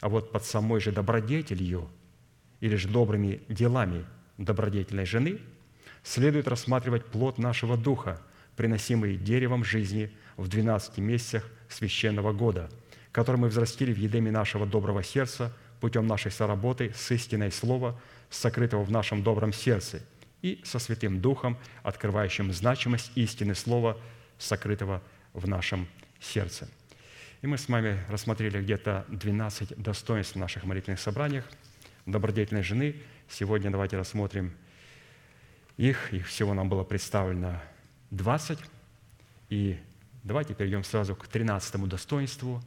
[0.00, 1.88] А вот под самой же добродетелью
[2.66, 4.04] или же добрыми делами
[4.38, 5.40] добродетельной жены
[6.02, 8.20] следует рассматривать плод нашего духа,
[8.56, 12.70] приносимый деревом жизни– в 12 месяцах священного года,
[13.12, 18.00] который мы взрастили в едеме нашего доброго сердца путем нашей соработы с истиной Слова,
[18.30, 20.02] сокрытого в нашем добром сердце,
[20.42, 23.98] и со Святым Духом, открывающим значимость истины Слова,
[24.38, 25.02] сокрытого
[25.32, 25.88] в нашем
[26.20, 26.68] сердце.
[27.42, 31.44] И мы с вами рассмотрели где-то 12 достоинств в наших молитвенных собраниях
[32.06, 32.96] добродетельной жены.
[33.28, 34.52] Сегодня давайте рассмотрим
[35.76, 36.12] их.
[36.12, 37.60] Их всего нам было представлено
[38.10, 38.58] 20.
[39.50, 39.78] И
[40.26, 42.60] Давайте перейдем сразу к 13 достоинству,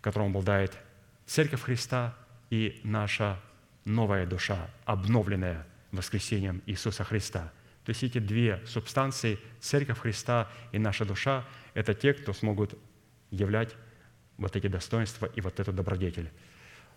[0.00, 0.78] которым обладает
[1.26, 2.16] Церковь Христа
[2.50, 3.40] и наша
[3.84, 7.52] новая душа, обновленная воскресением Иисуса Христа.
[7.84, 11.44] То есть эти две субстанции, Церковь Христа и наша душа,
[11.74, 12.78] это те, кто смогут
[13.32, 13.74] являть
[14.36, 16.30] вот эти достоинства и вот эту добродетель.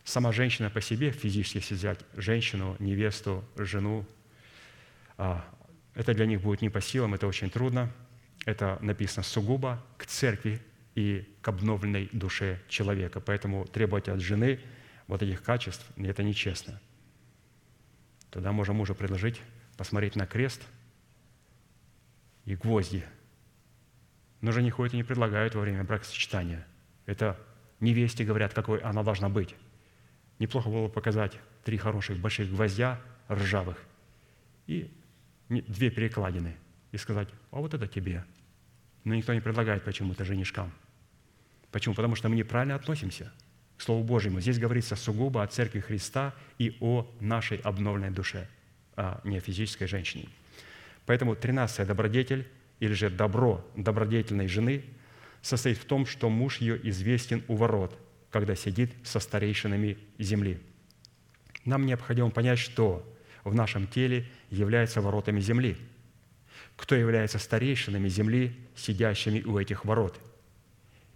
[0.04, 4.06] Сама женщина по себе, физически если взять женщину, невесту, жену,
[5.18, 5.46] а,
[5.94, 7.92] это для них будет не по силам, это очень трудно–
[8.46, 10.62] это написано сугубо к церкви
[10.96, 13.20] и к обновленной душе человека.
[13.20, 14.60] Поэтому требовать от жены
[15.08, 16.82] вот этих качеств– это нечестно.
[18.30, 19.42] Тогда можно мужу предложить
[19.78, 20.62] посмотреть на крест
[22.46, 23.04] и гвозди.
[24.42, 26.66] Но жених ходят и не предлагают во время бракосочетания.
[27.06, 27.40] Это
[27.80, 29.56] невесте говорят, какой она должна быть.
[30.42, 33.78] Неплохо было показать три хороших больших гвоздя ржавых
[34.66, 34.90] и
[35.50, 36.56] две перекладины
[36.92, 38.26] и сказать, а вот это тебе.
[39.04, 40.72] Но никто не предлагает почему-то женишкам.
[41.72, 41.94] Почему?
[41.94, 43.32] Потому что мы неправильно относимся
[43.78, 44.42] к Слову Божьему.
[44.42, 48.50] Здесь говорится сугубо о Церкви Христа и о нашей обновленной душе,
[48.96, 50.28] а не о физической женщине.
[51.06, 52.48] Поэтому 13 добродетель
[52.80, 54.86] или же добро добродетельной жены
[55.44, 57.96] состоит в том, что муж ее известен у ворот,
[58.32, 60.60] когда сидит со старейшинами земли.
[61.66, 63.08] Нам необходимо понять, что
[63.44, 65.78] в нашем теле является воротами земли.
[66.76, 70.20] Кто является старейшинами земли, сидящими у этих ворот?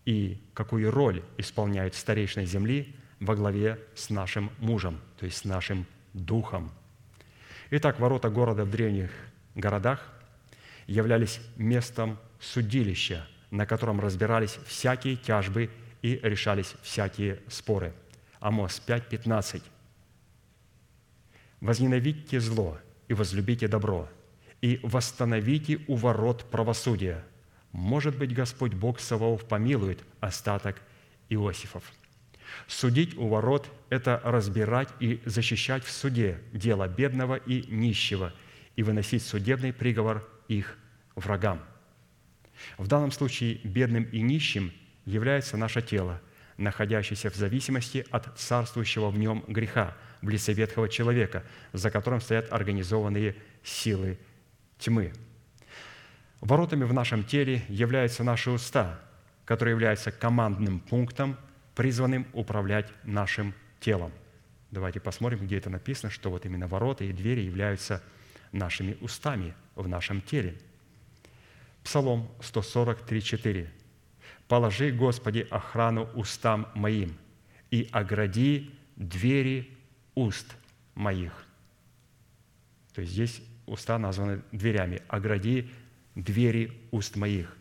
[0.05, 5.88] И какую роль исполняют старейшины земли во главе с нашим мужем, то есть с нашим
[6.13, 6.72] духом.
[7.72, 9.09] Итак, ворота города в древних
[9.55, 10.13] городах
[10.86, 15.72] являлись местом судилища, на котором разбирались всякие тяжбы
[16.06, 17.91] и решались всякие споры.
[18.39, 19.64] Амос 5, 15.
[21.62, 22.78] «Возненавидьте зло
[23.08, 24.08] и возлюбите добро,
[24.62, 27.26] и восстановите у ворот правосудия.
[27.72, 30.80] Может быть, Господь Бог Саваоф помилует остаток
[31.30, 31.84] Иосифов».
[32.68, 38.32] Судить у ворот– это разбирать и защищать в суде дело бедного и нищего
[38.76, 40.78] и выносить судебный приговор их
[41.16, 41.60] врагам.
[42.78, 44.72] В данном случае бедным и нищим
[45.06, 46.22] является наше тело,
[46.58, 51.43] находящееся в зависимости от царствующего в нем греха, в лице ветхого человека,
[51.74, 54.18] за которым стоят организованные силы
[54.80, 55.14] тьмы.
[56.41, 58.99] Воротами в нашем теле являются наши уста,
[59.45, 61.38] которые являются командным пунктом,
[61.76, 64.12] призванным управлять нашим телом.
[64.72, 68.01] Давайте посмотрим, где это написано, что вот именно ворота и двери являются
[68.51, 70.58] нашими устами в нашем теле.
[71.84, 73.72] Псалом 143, 4.
[74.48, 77.18] «Положи, Господи, охрану устам моим
[77.72, 79.70] и огради двери
[80.14, 80.56] уст
[80.93, 81.46] моих».
[82.93, 85.02] То есть здесь уста названы дверями.
[85.08, 85.70] «Огради
[86.16, 87.58] двери уст моих».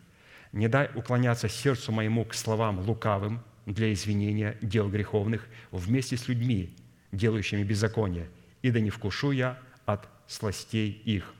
[0.51, 6.73] «Не дай уклоняться сердцу моему к словам лукавым для извинения дел греховных вместе с людьми,
[7.11, 8.29] делающими беззаконие,
[8.61, 11.33] и да не вкушу я от сластей их».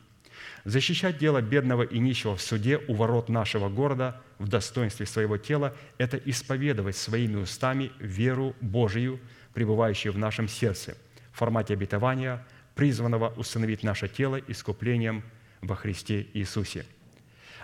[0.65, 5.75] Защищать дело бедного и нищего в суде у ворот нашего города в достоинстве своего тела–
[5.97, 9.19] это исповедовать своими устами веру Божию,
[9.53, 10.97] пребывающую в нашем сердце,
[11.31, 15.23] в формате обетования, призванного установить наше тело искуплением
[15.61, 16.85] во Христе Иисусе.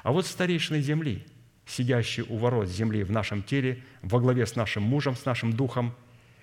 [0.04, 1.26] А вот старейшины земли,
[1.66, 5.94] сидящие у ворот земли в нашем теле, во главе с нашим мужем, с нашим духом,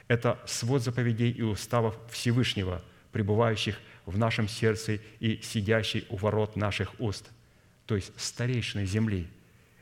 [0.07, 6.99] это свод заповедей и уставов Всевышнего, пребывающих в нашем сердце и сидящий у ворот наших
[7.01, 7.31] уст.
[7.87, 9.27] То есть старейшины земли–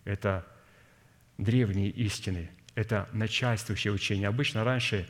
[0.07, 0.47] это
[1.37, 4.29] древние истины, это начальствующее учение.
[4.29, 5.07] Обычно раньше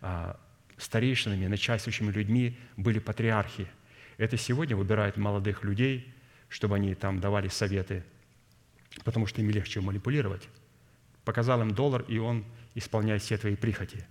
[0.00, 0.40] а,
[0.78, 3.68] старейшинами, начальствующими людьми были патриархи.
[4.16, 6.10] Это сегодня выбирают молодых людей,
[6.48, 8.02] чтобы они там давали советы,
[9.04, 10.48] потому что им легче манипулировать.
[11.26, 14.06] Показал им доллар, и он исполняет все твои прихоти.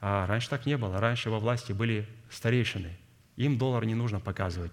[0.00, 0.98] А раньше так не было.
[0.98, 2.96] Раньше во власти были старейшины–
[3.36, 4.72] им доллар не нужно показывать.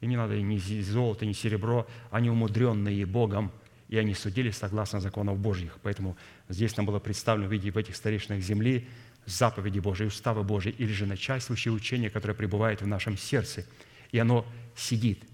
[0.00, 1.86] Им не надо ни золото, ни серебро.
[2.10, 3.52] Они умудренные Богом,
[3.90, 5.78] и они судили согласно законов Божьих.
[5.82, 6.16] Поэтому
[6.48, 8.88] здесь нам было представлено в виде в этих старейшинах земли
[9.26, 13.66] заповеди Божьи, уставы Божьи, или же начальствующее учение, которое пребывает в нашем сердце.
[14.12, 15.24] И оно сидит,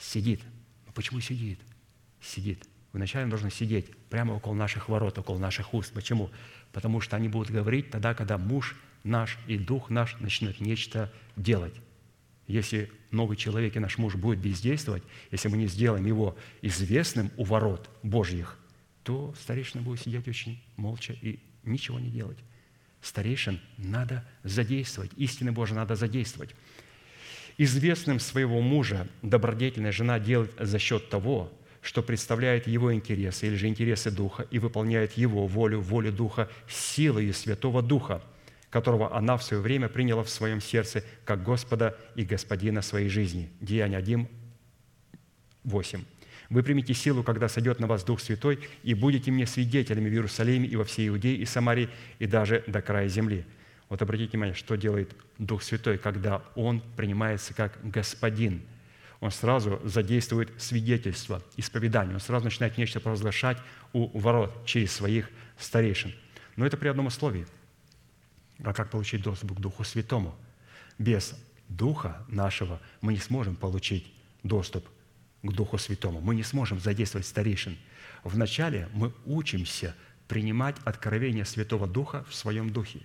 [0.00, 0.40] сидит.
[0.86, 1.60] Но почему сидит?
[2.22, 2.66] Сидит.
[2.94, 5.92] Вначале он должен сидеть прямо около наших ворот, около наших уст.
[5.92, 6.30] Почему?
[6.72, 11.74] Потому что они будут говорить тогда, когда муж наш и дух наш начнет нечто делать.
[12.46, 17.44] Если новый человек и наш муж будет бездействовать, если мы не сделаем его известным у
[17.44, 18.58] ворот Божьих,
[19.02, 22.38] то старейшина будет сидеть очень молча и ничего не делать.
[23.00, 26.54] Старейшин надо задействовать, истины Божьи надо задействовать.
[27.58, 33.68] Известным своего мужа добродетельная жена делает за счет того, что представляет его интересы или же
[33.68, 38.22] интересы Духа и выполняет его волю, волю Духа силой Святого Духа–
[38.76, 43.48] которого она в свое время приняла в своем сердце как Господа и Господина своей жизни.
[43.62, 44.28] Деяние 1,
[45.64, 46.04] 8.
[46.50, 50.68] «Вы примите силу, когда сойдет на вас Дух Святой, и будете мне свидетелями в Иерусалиме
[50.68, 53.46] и во всей Иудее и Самарии, и даже до края земли».
[53.88, 58.60] Вот обратите внимание, что делает Дух Святой, когда Он принимается как Господин.
[59.20, 62.12] Он сразу задействует свидетельство, исповедание.
[62.12, 63.56] Он сразу начинает нечто провозглашать
[63.94, 66.12] у ворот через своих старейшин.
[66.56, 67.46] Но это при одном условии–
[68.62, 70.34] а как получить доступ к Духу Святому?
[70.98, 71.34] Без
[71.68, 74.88] Духа нашего мы не сможем получить доступ
[75.42, 76.20] к Духу Святому.
[76.20, 77.76] Мы не сможем задействовать старейшин.
[78.24, 79.94] Вначале мы учимся
[80.28, 83.00] принимать откровение Святого Духа в своем духе.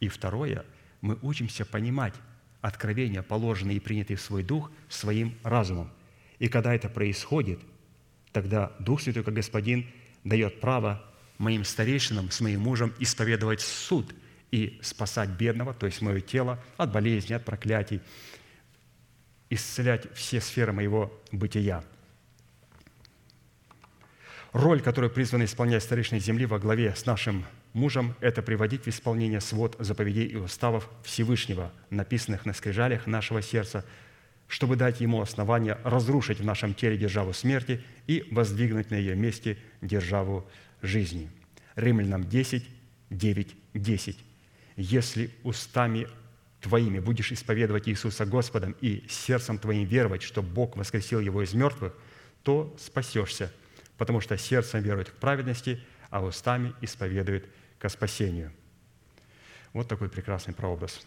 [0.00, 0.64] И второе,
[1.00, 2.14] мы учимся понимать
[2.60, 5.90] откровения, положенные и принятые в свой дух, своим разумом.
[6.38, 7.60] И когда это происходит,
[8.32, 9.86] тогда Дух Святой, как Господин,
[10.24, 11.04] дает право
[11.38, 14.14] моим старейшинам с моим мужем исповедовать суд
[14.52, 18.00] и спасать бедного, то есть мое тело, от болезней, от проклятий,
[19.50, 21.82] исцелять все сферы моего бытия.
[24.52, 29.40] Роль, которую призваны исполнять старейшины земли во главе с нашим мужем, это приводить в исполнение
[29.40, 33.86] свод заповедей и уставов Всевышнего, написанных на скрижалях нашего сердца,
[34.48, 39.56] чтобы дать ему основание разрушить в нашем теле державу смерти и воздвигнуть на ее месте
[39.80, 40.46] державу
[40.82, 41.30] жизни.
[41.74, 42.68] Римлянам 10,
[43.08, 44.31] 9, 10.
[44.76, 46.08] «Если устами
[46.60, 51.94] твоими будешь исповедовать Иисуса Господом и сердцем твоим веровать, что Бог воскресил Его из мертвых,
[52.42, 53.52] то спасешься,
[53.98, 57.46] потому что сердцем верует к праведности, а устами исповедует
[57.78, 58.52] к спасению».
[59.72, 61.00] Вот такой прекрасный прообраз.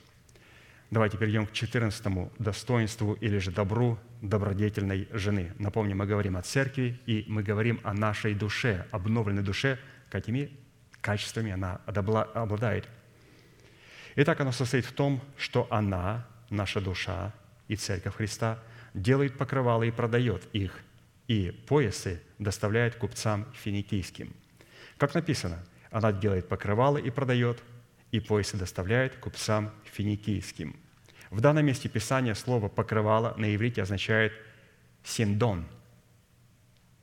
[0.91, 5.51] Давайте перейдем к 14 достоинству или же добру добродетельной жены.
[5.57, 10.51] Напомню, мы говорим о церкви, и мы говорим о нашей душе, обновленной душе, какими
[11.01, 12.87] качествами она обладает.
[14.17, 17.33] Итак, оно состоит в том, что она, наша душа
[17.67, 18.59] и Церковь Христа,
[18.93, 20.79] делает покрывала и продает их,
[21.27, 24.33] и поясы доставляет купцам финикийским.
[24.97, 25.59] Как написано,
[25.91, 27.61] она делает покрывала и продает,
[28.11, 30.77] и поясы доставляет купцам финикийским.
[31.29, 34.31] В данном месте Писания слово «покрывало» на иврите означает
[35.03, 35.65] «синдон».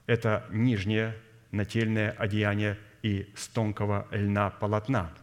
[0.07, 1.15] Это нижнее
[1.51, 5.13] нательное одеяние и с тонкого льна полотна–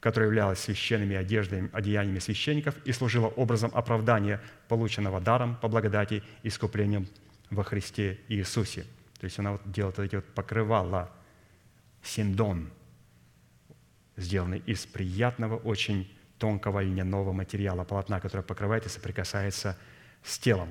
[0.00, 7.08] которое являлось священными одеждами, одеяниями священников и служило образом оправдания, полученного даром по благодати искуплением
[7.50, 8.82] во Христе Иисусе.
[9.18, 11.10] То есть она вот делает эти вот покрывала,
[12.02, 12.70] синдон,
[14.16, 19.76] сделанный из приятного, очень тонкого льняного материала, полотна, которое покрывает и соприкасается
[20.22, 20.70] с телом.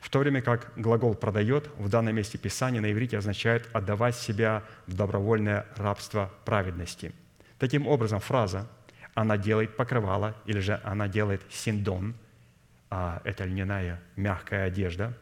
[0.00, 4.62] В то время как глагол «продает» в данном месте Писания на иврите означает «отдавать себя
[4.86, 7.12] в добровольное рабство праведности».
[7.60, 8.66] Таким образом, фраза
[9.14, 12.16] «она делает покрывало» или же «она делает синдон»,
[12.88, 15.16] а это льняная мягкая одежда,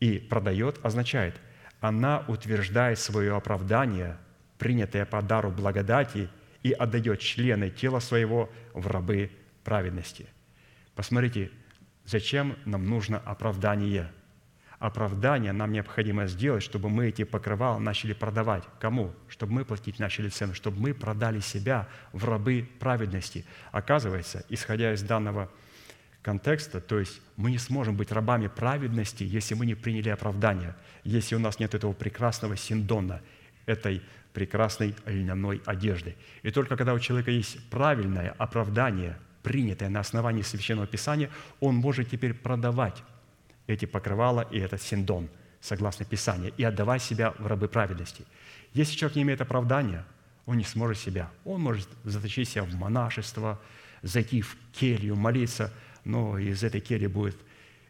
[0.00, 1.40] и «продает» означает
[1.80, 4.18] «она утверждает свое оправдание,
[4.58, 6.28] принятое по дару благодати,
[6.64, 9.30] и отдает члены тела своего в рабы
[9.62, 10.26] праведности».
[10.96, 11.52] Посмотрите,
[12.06, 14.10] зачем нам нужно оправдание–
[14.78, 18.64] оправдание нам необходимо сделать, чтобы мы эти покрывала начали продавать.
[18.80, 19.12] Кому?
[19.28, 23.44] Чтобы мы платить начали цену, чтобы мы продали себя в рабы праведности.
[23.72, 25.50] Оказывается, исходя из данного
[26.22, 31.34] контекста, то есть мы не сможем быть рабами праведности, если мы не приняли оправдание, если
[31.34, 33.20] у нас нет этого прекрасного синдона,
[33.66, 34.02] этой
[34.32, 36.16] прекрасной льняной одежды.
[36.42, 42.10] И только когда у человека есть правильное оправдание, принятое на основании Священного Писания, он может
[42.10, 43.02] теперь продавать
[43.68, 45.28] эти покрывала и этот синдон,
[45.60, 48.24] согласно Писанию, и отдавай себя в рабы праведности.
[48.72, 50.04] Если человек не имеет оправдания,
[50.46, 51.30] он не сможет себя.
[51.44, 53.60] Он может заточить себя в монашество,
[54.02, 55.72] зайти в келью, молиться,
[56.04, 57.36] но из этой кельи будет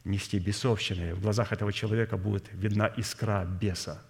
[0.04, 1.14] нести бесовщины.
[1.14, 4.02] В глазах этого человека будет видна искра беса.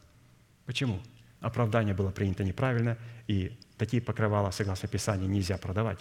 [0.64, 1.02] Почему?
[1.40, 2.96] Оправдание было принято неправильно,
[3.26, 5.98] и такие покрывала, согласно Писанию, нельзя продавать.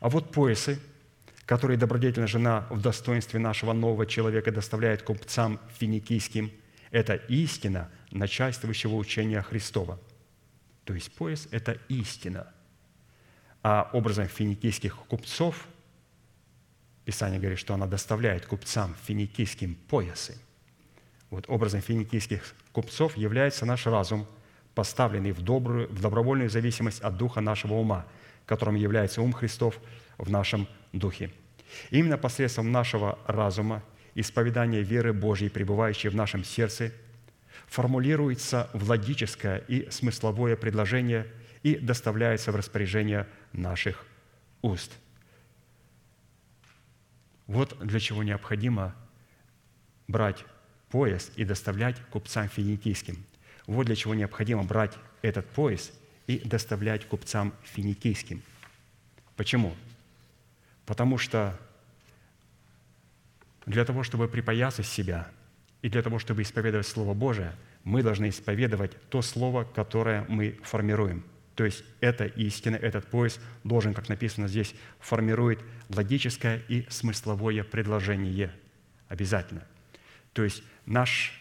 [0.00, 0.78] А вот поясы–
[1.46, 6.50] который добродетельная жена в достоинстве нашего нового человека доставляет купцам финикийским,
[6.90, 9.98] это истина начальствующего учения Христова.
[10.84, 12.52] То есть пояс– это истина.
[13.62, 15.66] А образом финикийских купцов
[17.06, 20.36] Писание говорит, что она доставляет купцам финикийским поясы.
[21.30, 24.26] Вот образом финикийских купцов является наш разум,
[24.74, 28.06] поставленный в, добрую, в добровольную зависимость от духа нашего ума,
[28.44, 29.78] которым является ум Христов
[30.18, 30.66] в нашем
[30.98, 31.30] духе.
[31.90, 33.82] Именно посредством нашего разума,
[34.14, 36.92] исповедания веры Божьей, пребывающей в нашем сердце,
[37.66, 41.26] формулируется владическое и смысловое предложение
[41.62, 44.06] и доставляется в распоряжение наших
[44.62, 44.92] уст.
[47.46, 48.94] Вот для чего необходимо
[50.08, 50.44] брать
[50.90, 53.24] пояс и доставлять купцам финикийским.
[53.66, 55.92] Вот для чего необходимо брать этот пояс
[56.26, 58.42] и доставлять купцам финикийским.
[59.36, 59.74] Почему?
[60.86, 61.58] Потому что
[63.66, 65.28] для того, чтобы припоясать себя
[65.82, 67.52] и для того, чтобы исповедовать Слово Божие,
[67.84, 71.24] мы должны исповедовать то Слово, которое мы формируем.
[71.56, 78.52] То есть эта истина, этот пояс должен, как написано здесь, формирует логическое и смысловое предложение.
[79.08, 79.64] Обязательно.
[80.32, 81.32] То есть наш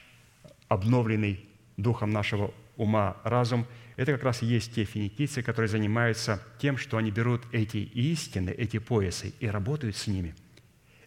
[0.67, 6.77] обновленный духом нашего ума разум– это как раз и есть те финикийцы, которые занимаются тем,
[6.77, 10.35] что они берут эти истины, эти поясы и работают с ними.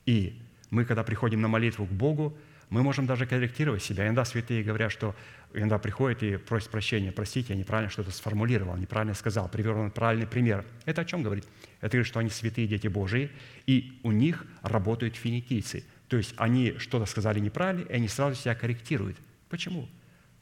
[0.07, 2.37] И мы, когда приходим на молитву к Богу,
[2.71, 4.05] мы можем даже корректировать себя.
[4.07, 5.15] Иногда святые говорят, что
[5.55, 7.13] иногда приходят и просят прощения.
[7.13, 10.65] Простите, я неправильно что-то сформулировал, неправильно сказал, привел правильный пример.
[10.85, 11.47] Это о чем говорит?
[11.81, 13.31] Это говорит, что они святые дети Божии,
[13.67, 15.85] и у них работают финикийцы.
[16.09, 19.17] То есть они что-то сказали неправильно, и они сразу себя корректируют.
[19.49, 19.89] Почему?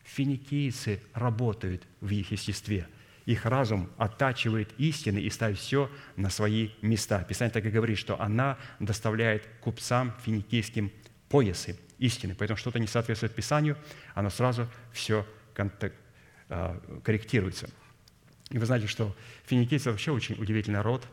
[0.07, 2.87] Финикийцы работают в их естестве.
[3.25, 7.25] Их разум оттачивает истины и ставит все на свои места.
[7.25, 10.93] Писание так и говорит, что она доставляет купцам финикийским
[11.29, 12.37] поясы истины.
[12.39, 13.77] Поэтому что-то не соответствует Писанию,
[14.15, 15.27] оно сразу все
[16.49, 17.69] а, корректируется.
[18.51, 21.05] И вы знаете, что финикийцы вообще очень удивительный род.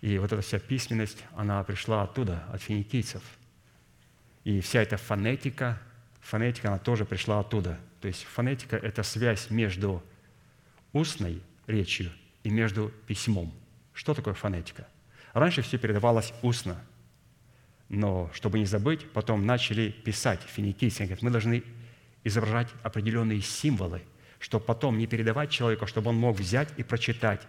[0.00, 3.22] И вот эта вся письменность, она пришла оттуда, от финикийцев.
[4.44, 5.82] И вся эта фонетика,
[6.20, 7.80] фонетика, она тоже пришла оттуда.
[8.02, 10.02] То есть фонетика– это связь между
[10.92, 12.10] устной речью
[12.42, 13.54] и между письмом.
[13.94, 14.88] Что такое фонетика?
[15.34, 16.82] Раньше все передавалось устно,
[17.88, 21.04] но чтобы не забыть, потом начали писать финикийцы.
[21.04, 21.62] Говорят, мы должны
[22.24, 24.02] изображать определенные символы,
[24.40, 27.46] чтобы потом не передавать человеку, чтобы он мог взять и прочитать.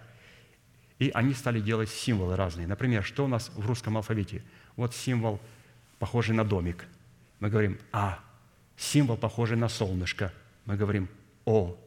[0.99, 2.67] И они стали делать символы разные.
[2.67, 4.43] Например, что у нас в русском алфавите?
[4.75, 5.41] Вот символ,
[5.97, 6.85] похожий на домик.
[7.39, 8.19] Мы говорим «а».
[8.77, 10.31] Символ, похожий на солнышко.
[10.65, 11.09] Мы говорим
[11.45, 11.77] «о».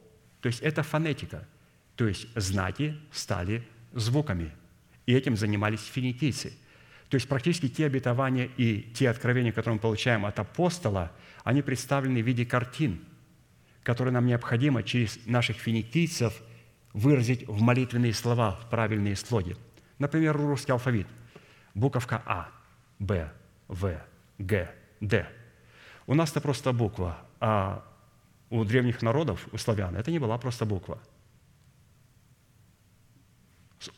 [0.41, 1.47] То есть это фонетика.
[1.97, 4.53] То есть знаки стали звуками.
[5.07, 6.53] И этим занимались финикийцы.
[7.09, 11.13] То есть практически те обетования и те откровения, которые мы получаем от апостола,
[11.45, 13.05] они представлены в виде картин,
[13.83, 16.43] которые нам необходимо через наших финикийцев
[16.93, 19.57] выразить в молитвенные слова, в правильные слоги.
[19.99, 21.07] Например, русский алфавит.
[21.75, 22.49] Буковка А,
[22.99, 23.31] Б,
[23.69, 24.01] В,
[24.39, 24.71] Г,
[25.01, 25.29] Д.
[26.07, 27.85] У нас это просто буква, а
[28.51, 30.99] у древних народов, у славян, это не была просто буква.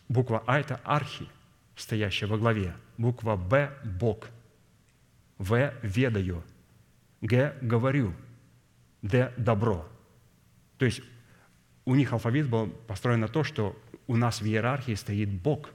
[0.09, 1.28] Буква А– это архи,
[1.76, 2.74] стоящая во главе.
[2.96, 4.28] Буква Б– Бог.
[5.38, 6.42] В– ведаю.
[7.20, 8.14] Г– говорю.
[9.03, 9.88] Д– добро.
[10.78, 11.01] То есть
[11.84, 13.76] у них алфавит был построен на то, что
[14.07, 15.70] у нас в иерархии стоит Бог.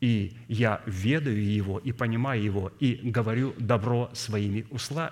[0.00, 4.66] И я ведаю Его и понимаю Его, и говорю добро своими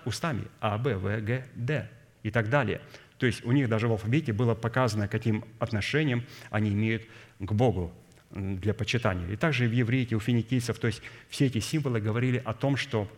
[0.05, 0.49] устами.
[0.61, 1.91] А, Б, В, Г, Д
[2.23, 2.81] и так далее.
[3.19, 7.03] То есть у них даже в алфавите было показано, каким отношением они имеют
[7.39, 7.93] к Богу
[8.31, 9.29] для почитания.
[9.29, 13.11] И также в евреите, у финикийцев, то есть все эти символы говорили о том, что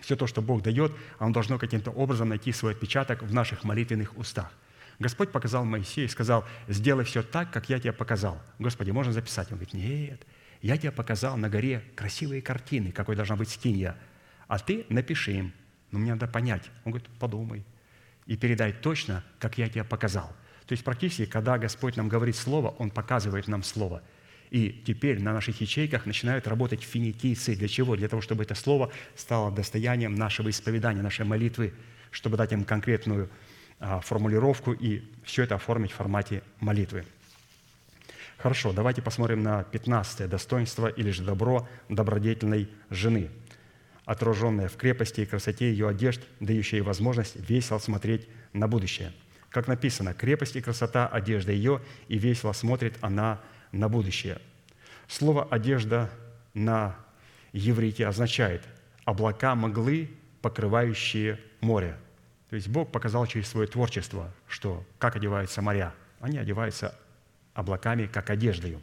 [0.00, 4.16] все то, что Бог дает, оно должно каким-то образом найти свой отпечаток в наших молитвенных
[4.16, 4.52] устах.
[5.00, 8.40] Господь показал Моисею и сказал, сделай все так, как я тебе показал.
[8.60, 9.50] Господи, можно записать?
[9.50, 10.26] Он говорит, нет,
[10.62, 13.96] я тебе показал на горе красивые картины, какой должна быть скинья,
[14.46, 15.52] а ты напиши им.
[15.90, 16.70] Но мне надо понять.
[16.84, 17.64] Он говорит, подумай
[18.28, 20.28] и передай точно, как я тебе показал.
[20.66, 24.02] То есть практически, когда Господь нам говорит Слово, Он показывает нам Слово.
[24.50, 27.56] И теперь на наших ячейках начинают работать финикийцы.
[27.56, 27.96] Для чего?
[27.96, 31.72] Для того, чтобы это Слово стало достоянием нашего исповедания, нашей молитвы,
[32.10, 33.30] чтобы дать им конкретную
[33.80, 37.06] а, формулировку и все это оформить в формате молитвы.
[38.36, 43.30] Хорошо, давайте посмотрим на 15 достоинство или же добро добродетельной жены–
[44.08, 49.12] отраженная в крепости и красоте ее одежд, дающая возможность весело смотреть на будущее.
[49.50, 53.38] Как написано, крепость и красота– одежда ее, и весело смотрит она
[53.70, 54.40] на будущее.
[55.08, 56.08] Слово «одежда»
[56.54, 56.96] на
[57.52, 58.62] еврите означает
[59.04, 60.08] облака мглы,
[60.40, 61.94] покрывающие море.
[62.48, 65.92] То есть Бог показал через свое творчество, что как одеваются моря.
[66.20, 66.98] Они одеваются
[67.52, 68.80] облаками, как одеждою.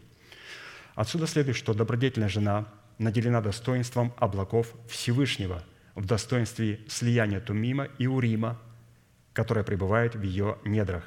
[0.94, 2.68] Отсюда следует, что добродетельная жена
[2.98, 5.64] наделена достоинством облаков Всевышнего
[5.96, 8.60] в достоинстве слияния Тумима и Урима,
[9.34, 11.04] которое пребывает в ее недрах.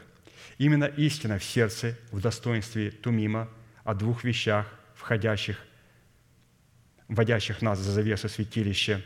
[0.59, 3.49] Именно истина в сердце в достоинстве Тумима
[3.85, 5.59] о двух вещах, входящих,
[7.09, 9.03] вводящих нас за завесу святилища,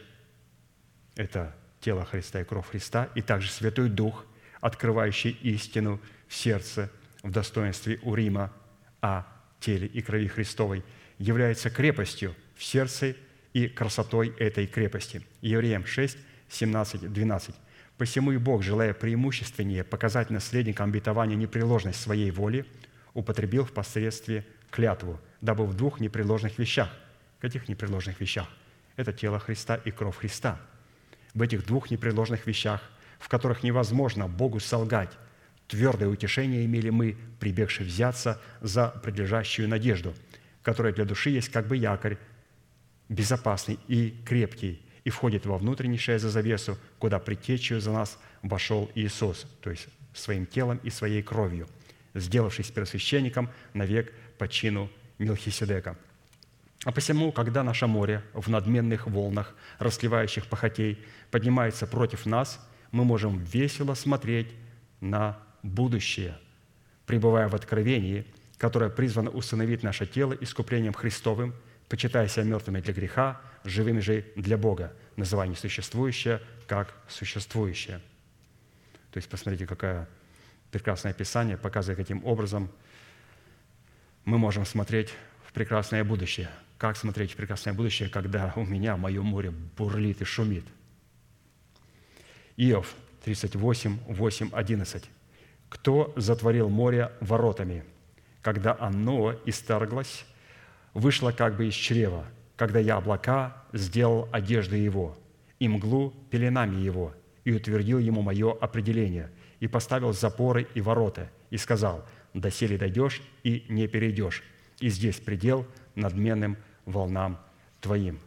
[1.14, 4.24] это тело Христа и кровь Христа, и также Святой Дух,
[4.60, 6.90] открывающий истину в сердце
[7.22, 8.52] в достоинстве Урима
[9.00, 9.24] о
[9.60, 10.84] теле и крови Христовой,
[11.18, 13.16] является крепостью, в сердце
[13.52, 15.20] и красотой этой крепости.
[15.40, 16.16] Евреям 6,
[16.48, 17.54] 17, 12.
[17.98, 22.64] «Посему и Бог, желая преимущественнее показать наследникам обетования непреложность своей воли,
[23.14, 26.88] употребил в посредстве клятву, дабы в двух непреложных вещах».
[27.40, 28.48] Каких непреложных вещах?
[28.94, 30.60] Это тело Христа и кровь Христа.
[31.34, 32.80] В этих двух непреложных вещах,
[33.18, 35.10] в которых невозможно Богу солгать,
[35.66, 40.14] твердое утешение имели мы, прибегши взяться за предлежащую надежду,
[40.62, 42.18] которая для души есть как бы якорь,
[43.08, 49.46] безопасный и крепкий, и входит во внутреннейшее за завесу, куда предтечью за нас вошел Иисус,
[49.60, 51.68] то есть своим телом и своей кровью,
[52.14, 55.96] сделавшись первосвященником навек по чину Милхиседека.
[56.84, 60.98] А посему, когда наше море в надменных волнах, расливающих похотей,
[61.30, 62.58] поднимается против нас,
[62.90, 64.48] мы можем весело смотреть
[65.00, 66.36] на будущее,
[67.06, 68.26] пребывая в откровении,
[68.58, 71.54] которое призвано установить наше тело искуплением Христовым,
[71.93, 78.01] почитая себя мертвыми для греха, живыми же для Бога, называя несуществующее как существующее.
[79.10, 80.09] То есть посмотрите, какое
[80.70, 82.70] прекрасное Писание показывает, каким образом
[84.24, 85.12] мы можем смотреть
[85.44, 86.48] в прекрасное будущее.
[86.78, 90.64] Как смотреть в прекрасное будущее, когда у меня мое море бурлит и шумит?
[92.56, 95.10] Иов 38, 8, 11.
[95.69, 97.85] «Кто затворил море воротами,
[98.40, 100.24] когда оно исторглось,
[100.94, 102.24] вышло как бы из чрева,
[102.56, 105.16] когда я облака сделал одежды его,
[105.59, 107.14] и мглу пеленами его,
[107.44, 112.05] и утвердил ему мое определение, и поставил запоры и ворота, и сказал,
[112.35, 114.43] доселе дойдешь и не перейдешь,
[114.81, 117.39] и здесь предел надменным волнам
[117.81, 118.19] твоим».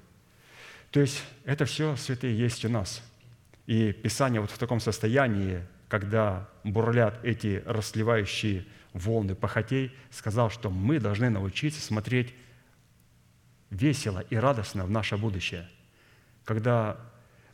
[0.91, 3.03] То есть это все, святые, есть у нас.
[3.65, 5.59] И Писание вот в таком состоянии,
[5.89, 12.33] когда бурлят эти расливающие волны похотей, сказал, что мы должны научиться смотреть
[13.69, 15.69] весело и радостно в наше будущее.
[16.43, 16.97] Когда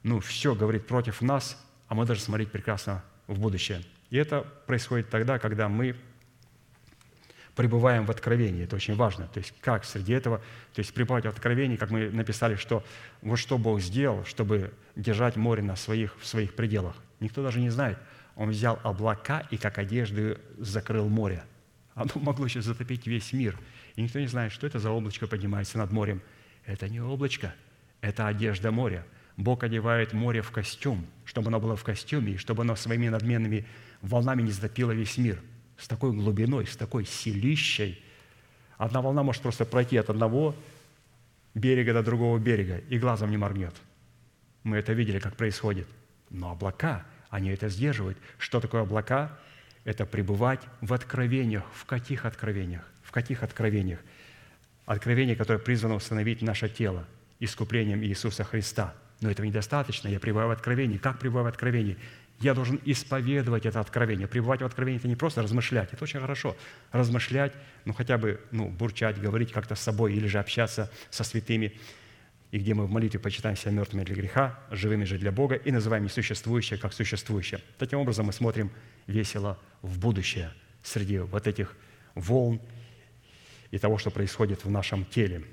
[0.04, 1.58] ну, все говорит против нас,
[1.88, 3.82] а мы должны смотреть прекрасно в будущее.
[4.10, 5.96] И это происходит тогда, когда мы
[7.56, 8.64] пребываем в откровении.
[8.64, 9.28] Это очень важно.
[9.28, 10.40] То есть как среди этого,
[10.74, 12.84] то есть пребывать в откровении, как мы написали, что
[13.22, 16.96] вот что Бог сделал, чтобы держать море на своих, в своих пределах.
[17.20, 17.98] Никто даже не знает.
[18.36, 21.44] Он взял облака и как одежды закрыл море.
[21.94, 23.58] Оно могло сейчас затопить весь мир.
[23.96, 26.22] И никто не знает, что это за облачко поднимается над морем.
[26.66, 27.54] Это не облачко,
[28.02, 29.06] это одежда моря.
[29.38, 33.66] Бог одевает море в костюм, чтобы оно было в костюме, и чтобы оно своими надменными
[34.02, 35.42] волнами не затопило весь мир.
[35.78, 38.04] С такой глубиной, с такой силищей.
[38.78, 40.56] Одна волна может просто пройти от одного
[41.54, 43.74] берега до другого берега, и глазом не моргнет.
[44.64, 45.88] Мы это видели, как происходит.
[46.30, 48.18] Но облака, они это сдерживают.
[48.38, 49.38] Что такое облака?
[49.84, 51.64] Это пребывать в откровениях.
[51.74, 52.91] В каких откровениях?
[53.12, 54.00] В каких откровениях?
[54.86, 57.06] Откровение, которое призвано установить наше тело
[57.42, 58.94] искуплением Иисуса Христа.
[59.20, 60.08] Но этого недостаточно.
[60.08, 60.98] Я пребываю в откровении.
[60.98, 61.98] Как пребываю в откровении?
[62.40, 64.30] Я должен исповедовать это откровение.
[64.30, 65.92] Пребывать в откровении– это не просто размышлять.
[65.92, 66.56] Это очень хорошо.
[66.94, 67.52] Размышлять,
[67.84, 71.74] ну хотя бы ну, бурчать, говорить как-то с собой или же общаться со святыми
[72.52, 75.70] и где мы в молитве почитаем себя мертвыми для греха, живыми же для Бога, и
[75.70, 77.60] называем несуществующее как существующее.
[77.78, 78.72] Таким образом мы смотрим
[79.06, 81.76] весело в будущее среди вот этих
[82.16, 82.62] волн
[83.72, 85.44] и того, что происходит в нашем теле.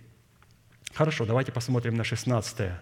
[0.92, 2.72] Хорошо, давайте посмотрим на 16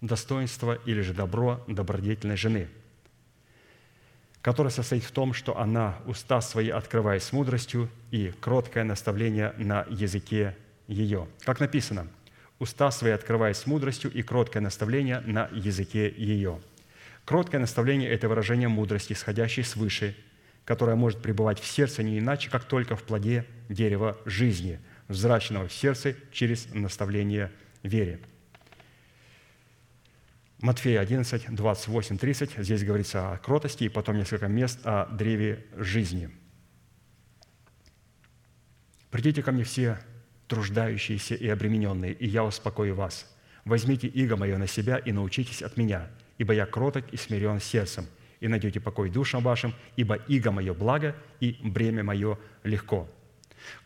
[0.00, 2.68] достоинство или же добро добродетельной жены,
[4.42, 9.86] которое состоит в том, что она уста свои открывает с мудростью и кроткое наставление на
[9.88, 11.28] языке ее.
[11.40, 12.08] Как написано,
[12.58, 16.60] уста свои открывает с мудростью и кроткое наставление на языке ее.
[17.24, 20.14] Кроткое наставление– это выражение мудрости, исходящей свыше,
[20.64, 25.72] которая может пребывать в сердце не иначе, как только в плоде дерева жизни, взращенного в
[25.72, 28.20] сердце через наставление вере.
[30.60, 32.52] Матфея 11, 28, 30.
[32.58, 36.30] Здесь говорится о кротости, и потом несколько мест о древе жизни.
[39.10, 39.98] «Придите ко мне все
[40.48, 43.30] труждающиеся и обремененные, и я успокою вас.
[43.64, 48.06] Возьмите иго мое на себя и научитесь от меня, ибо я кроток и смирен сердцем,
[48.44, 53.08] и найдете покой душам вашим, ибо иго мое благо, и бремя мое легко».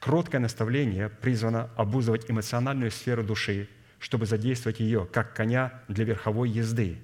[0.01, 3.69] Кроткое наставление призвано обузывать эмоциональную сферу души,
[4.01, 6.99] чтобы задействовать ее, как коня для верховой езды,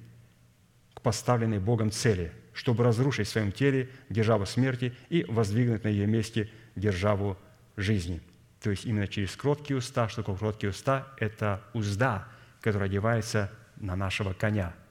[0.94, 6.08] к поставленной Богом цели, чтобы разрушить в своем теле державу смерти и воздвигнуть на ее
[6.08, 7.38] месте державу
[7.76, 8.20] жизни.
[8.60, 11.06] То есть именно через кроткие уста, что такое кроткие уста?
[11.18, 12.26] Это узда,
[12.60, 14.74] которая одевается на нашего коня–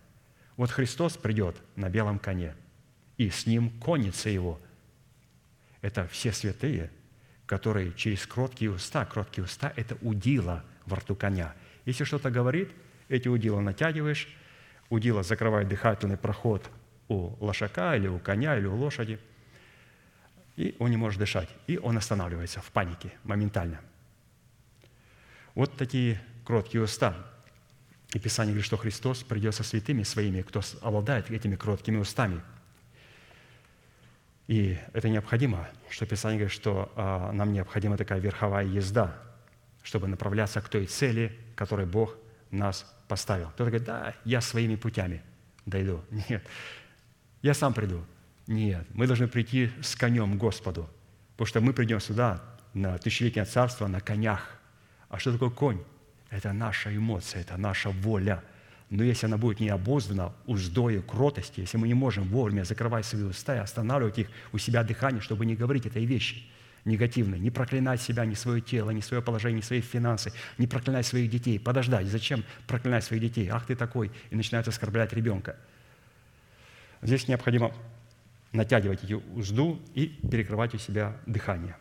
[0.58, 2.56] вот Христос придет на белом коне,
[3.18, 4.60] и с ним конница его.
[5.82, 6.92] Это все святые,
[7.46, 11.54] которые через кроткие уста, кроткие уста– это удила во рту коня.
[11.86, 12.72] Если что-то говорит,
[13.10, 14.28] эти удила натягиваешь,
[14.90, 16.70] удила закрывает дыхательный проход
[17.10, 19.20] у лошака или у коня или у лошади,
[20.56, 23.82] и он не может дышать, и он останавливается в панике моментально.
[25.56, 27.16] Вот такие кроткие уста–
[28.14, 32.42] и Писание говорит, что Христос придет со святыми своими, кто обладает этими кроткими устами.
[34.48, 39.18] И это необходимо, что Писание говорит, что а, нам необходима такая верховая езда,
[39.82, 42.16] чтобы направляться к той цели, которой Бог
[42.52, 43.48] нас поставил.
[43.48, 45.24] Кто-то говорит, да, я своими путями
[45.66, 46.04] дойду.
[46.30, 46.46] Нет,
[47.42, 48.06] я сам приду.
[48.46, 50.88] Нет, мы должны прийти с конем Господу,
[51.32, 54.60] потому что мы придем сюда на тысячелетнее царство на конях.
[55.10, 55.84] А что такое конь?
[56.34, 58.44] Это наша эмоция, это наша воля.
[58.90, 63.56] Но если она будет необоздана уздою кротости, если мы не можем вовремя закрывать свои уста
[63.56, 66.44] и останавливать их у себя дыхание, чтобы не говорить этой вещи
[66.86, 71.06] негативной, не проклинать себя, ни свое тело, ни свое положение, ни свои финансы, не проклинать
[71.06, 72.08] своих детей, подождать.
[72.08, 73.48] Зачем проклинать своих детей?
[73.50, 74.12] Ах, ты такой!
[74.32, 75.56] И начинают оскорблять ребенка.
[77.04, 77.72] Здесь необходимо
[78.52, 81.76] натягивать эти узду и перекрывать у себя дыхание.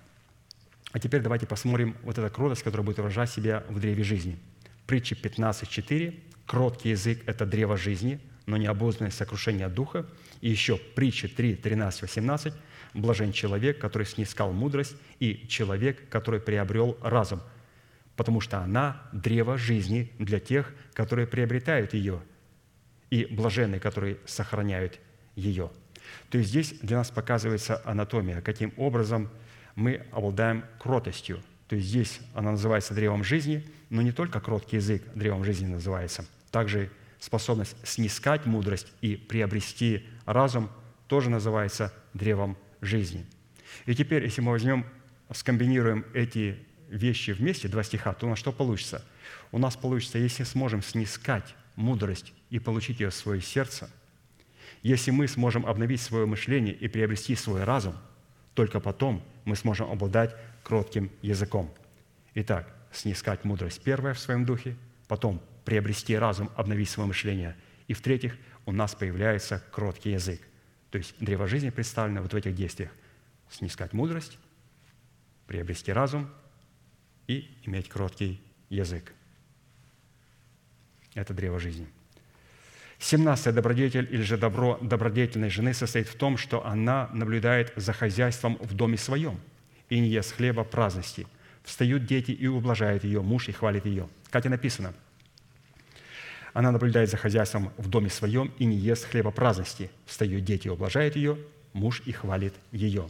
[0.92, 4.38] А теперь давайте посмотрим вот эту кротость, которая будет выражать себя в древе жизни.
[4.86, 6.20] Притча 15.4.
[6.46, 10.06] Кроткий язык– это древо жизни, но необузданное сокрушение духа.
[10.42, 12.52] И еще притча 3, 13, 18.
[12.92, 17.40] Блажен человек, который снискал мудрость, и человек, который приобрел разум,
[18.14, 22.20] потому что она– древо жизни для тех, которые приобретают ее,
[23.08, 25.00] и блаженные, которые сохраняют
[25.36, 25.70] ее.
[26.28, 29.30] То есть здесь для нас показывается анатомия, каким образом–
[29.74, 31.40] мы обладаем кротостью.
[31.68, 36.26] То есть здесь она называется древом жизни, но не только кроткий язык древом жизни называется.
[36.50, 40.70] Также способность снискать мудрость и приобрести разум
[41.08, 43.24] тоже называется древом жизни.
[43.86, 44.86] И теперь, если мы возьмем,
[45.30, 46.58] скомбинируем эти
[46.88, 49.04] вещи вместе, два стиха, то у нас что получится?
[49.50, 53.90] У нас получится, если сможем снискать мудрость и получить ее в свое сердце,
[54.82, 57.94] если мы сможем обновить свое мышление и приобрести свой разум,
[58.54, 61.72] только потом мы сможем обладать кротким языком.
[62.34, 64.76] Итак, снискать мудрость первое в своем духе,
[65.08, 67.56] потом приобрести разум, обновить свое мышление.
[67.88, 68.36] И в-третьих,
[68.66, 70.40] у нас появляется кроткий язык.
[70.90, 72.90] То есть древо жизни представлено вот в этих действиях.
[73.50, 74.38] Снискать мудрость,
[75.46, 76.30] приобрести разум
[77.26, 79.12] и иметь кроткий язык.
[81.14, 81.86] Это древо жизни.
[83.02, 88.56] Семнадцатый добродетель или же добро добродетельной жены состоит в том, что она наблюдает за хозяйством
[88.60, 89.40] в доме своем
[89.88, 91.26] и не ест хлеба праздности.
[91.64, 94.08] Встают дети и ублажают ее, муж и хвалит ее.
[94.30, 94.94] Как и написано,
[96.52, 99.90] она наблюдает за хозяйством в доме своем и не ест хлеба праздности.
[100.06, 101.38] Встают дети и ублажают ее,
[101.72, 103.08] муж и хвалит ее.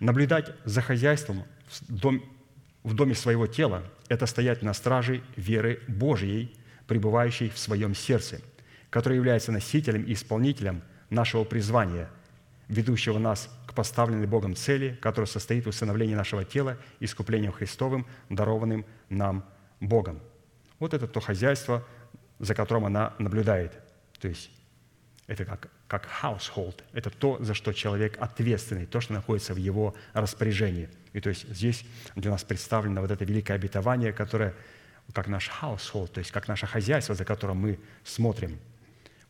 [0.00, 2.24] Наблюдать за хозяйством в, дом,
[2.84, 6.56] в доме своего тела– это стоять на страже веры Божьей,
[6.86, 8.40] пребывающей в своем сердце–
[8.90, 12.10] который является носителем и исполнителем нашего призвания,
[12.68, 18.84] ведущего нас к поставленной Богом цели, которая состоит в усыновлении нашего тела искуплением Христовым, дарованным
[19.08, 19.44] нам
[19.80, 20.20] Богом.
[20.78, 21.86] Вот это то хозяйство,
[22.38, 23.72] за которым она наблюдает.
[24.20, 24.50] То есть
[25.26, 29.94] это как, как household, это то, за что человек ответственный, то, что находится в его
[30.12, 30.88] распоряжении.
[31.12, 31.84] И то есть здесь
[32.14, 34.54] для нас представлено вот это великое обетование, которое
[35.12, 38.58] как наш household, то есть как наше хозяйство, за которым мы смотрим–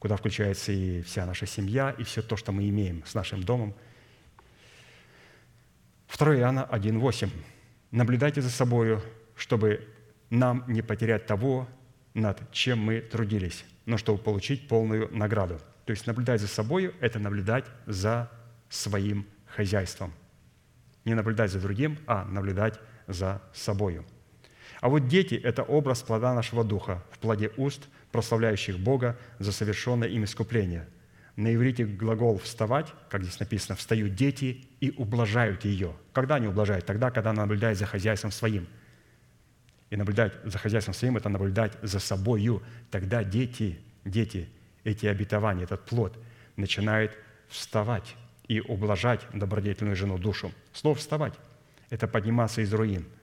[0.01, 3.74] куда включается и вся наша семья, и все то, что мы имеем с нашим домом.
[6.16, 7.31] 2 Иоанна 1,8.
[7.90, 9.02] «Наблюдайте за собою,
[9.36, 9.86] чтобы
[10.31, 11.68] нам не потерять того,
[12.14, 15.60] над чем мы трудились, но чтобы получить полную награду».
[15.85, 18.31] То есть наблюдать за собою– это наблюдать за
[18.70, 20.12] своим хозяйством.
[21.05, 24.06] Не наблюдать за другим, а наблюдать за собою.
[24.81, 30.09] А вот дети– это образ плода нашего духа в плоде уст– прославляющих Бога за совершенное
[30.09, 30.87] им искупление.
[31.37, 35.95] На иврите глагол «вставать», как здесь написано, «встают дети и ублажают ее».
[36.12, 36.85] Когда они ублажают?
[36.87, 38.66] Тогда, когда она наблюдает за хозяйством своим.
[39.91, 42.62] И наблюдать за хозяйством своим– это наблюдать за собою.
[42.91, 44.49] Тогда дети, дети,
[44.85, 46.19] эти обетования, этот плод
[46.57, 47.16] начинают
[47.49, 48.16] вставать
[48.47, 50.53] и ублажать добродетельную жену душу.
[50.73, 51.35] Слово «вставать»–
[51.91, 53.07] это подниматься из руин–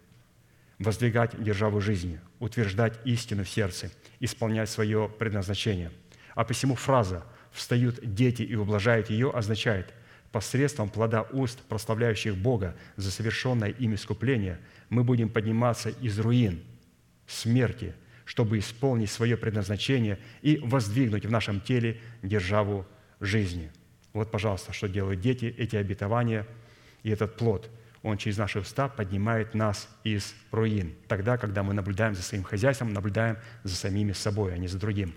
[0.79, 5.91] воздвигать державу жизни, утверждать истину в сердце, исполнять свое предназначение.
[6.35, 9.93] А посему фраза «встают дети и ублажают ее» означает
[10.31, 14.59] посредством плода уст, прославляющих Бога за совершенное им искупление,
[14.89, 16.63] мы будем подниматься из руин,
[17.25, 17.95] смерти,
[18.25, 22.85] чтобы исполнить свое предназначение и воздвигнуть в нашем теле державу
[23.19, 23.71] жизни.
[24.13, 26.45] Вот, пожалуйста, что делают дети, эти обетования
[27.03, 27.69] и этот плод–
[28.07, 30.95] он через наши уста поднимает нас из руин.
[31.07, 35.13] Тогда, когда мы наблюдаем за своим хозяйством, наблюдаем за самими собой, а не за другим.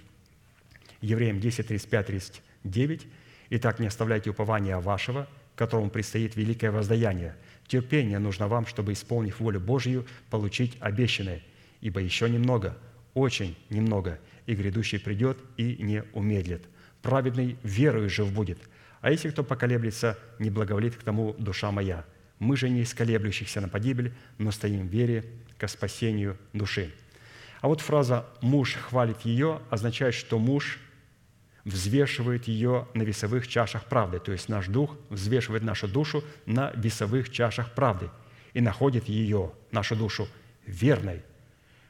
[1.00, 3.06] Евреям 10, 35, 39.
[3.50, 7.36] «Итак, не оставляйте упования вашего, которому предстоит великое воздаяние.
[7.66, 11.42] Терпение нужно вам, чтобы, исполнив волю Божью, получить обещанное.
[11.80, 12.76] Ибо еще немного,
[13.14, 16.64] очень немного, и грядущий придет и не умедлит.
[17.02, 18.58] Праведный верою жив будет,
[19.00, 22.04] а если кто поколеблется, не благоволит к тому душа моя».
[22.40, 25.24] Мы же не из колеблющихся на погибель, но стоим в вере
[25.58, 26.92] ко спасению души.
[27.60, 30.78] А вот фраза «муж хвалит ее» означает, что муж
[31.64, 34.18] взвешивает ее на весовых чашах правды.
[34.18, 38.08] То есть наш дух взвешивает нашу душу на весовых чашах правды
[38.54, 40.26] и находит ее, нашу душу,
[40.66, 41.22] верной,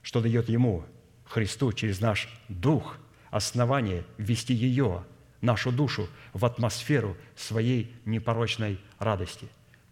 [0.03, 0.85] что дает ему,
[1.25, 2.97] Христу, через наш дух,
[3.31, 5.05] основание ввести ее,
[5.41, 9.49] нашу душу, в атмосферу своей непорочной радости.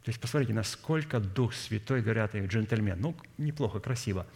[0.08, 4.26] То есть посмотрите, насколько Дух Святой, говорят, и джентльмен, ну, неплохо, красиво.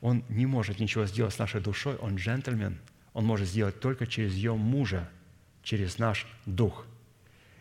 [0.00, 2.76] Он не может ничего сделать с нашей душой, он джентльмен.
[3.12, 5.08] Он может сделать только через ее мужа,
[5.62, 6.84] через наш дух.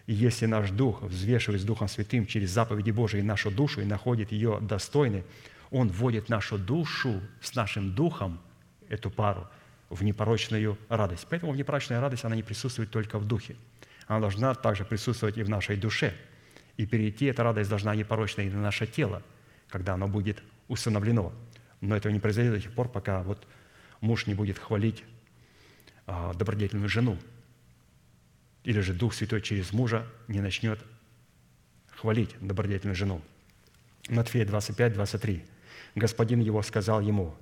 [0.07, 4.31] И если наш дух взвешивает с Духом Святым через заповеди Божии нашу душу и находит
[4.31, 5.23] ее достойной,
[5.69, 8.41] он вводит нашу душу с нашим духом,
[8.89, 9.47] эту пару,
[9.91, 11.27] в непорочную радость.
[11.30, 13.55] Поэтому внепорочная радость, она не присутствует только в духе.
[14.07, 16.15] Она должна также присутствовать и в нашей душе.
[16.77, 19.23] И перейти эта радость должна непорочно и на наше тело,
[19.69, 21.33] когда оно будет усыновлено.
[21.81, 23.47] Но этого не произойдет до тех пор, пока вот
[23.99, 25.03] муж не будет хвалить
[26.05, 27.17] а, добродетельную жену.
[28.63, 30.79] Или же Дух Святой через мужа не начнет
[31.89, 33.21] хвалить добродетельную жену.
[34.09, 35.45] Матфея 25, 23.
[35.95, 37.35] Господин его сказал ему,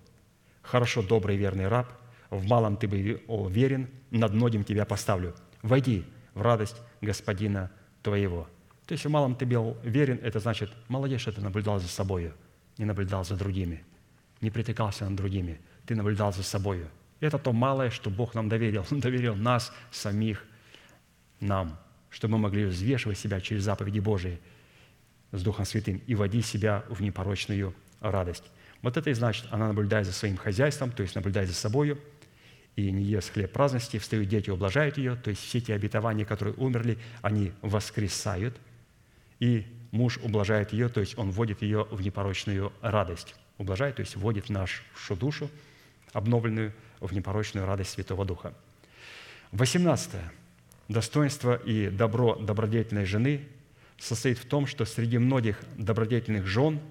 [0.62, 1.92] «Хорошо, добрый верный раб–
[2.30, 5.36] в малом ты был верен, над многим тебя поставлю.
[5.62, 7.72] Войди в радость Господина
[8.02, 8.48] твоего».
[8.86, 12.32] То есть в малом ты был верен, это значит, молодец, что ты наблюдал за собой,
[12.78, 13.84] не наблюдал за другими,
[14.42, 16.86] не притыкался над другими, ты наблюдал за собой.
[17.20, 18.86] Это то малое, что Бог нам доверил.
[18.92, 20.44] Он доверил нас, самих,
[21.40, 21.80] нам,
[22.10, 24.40] чтобы мы могли взвешивать себя через заповеди Божии
[25.32, 28.44] с Духом Святым и вводить себя в непорочную радость.
[28.82, 32.00] Вот это и значит, она наблюдает за своим хозяйством, то есть наблюдает за собой–
[32.76, 36.56] и не ест хлеб праздности, встают дети, ублажают ее, то есть все те обетования, которые
[36.56, 38.58] умерли, они воскресают,
[39.40, 43.36] и муж ублажает ее, то есть он вводит ее в непорочную радость.
[43.58, 44.84] Ублажает, то есть вводит нашу
[45.16, 45.50] душу,
[46.14, 48.54] обновленную, в непорочную радость Святого Духа.
[49.52, 50.12] 18.
[50.88, 53.48] Достоинство и добро добродетельной жены
[53.98, 56.80] состоит в том, что среди многих добродетельных жен–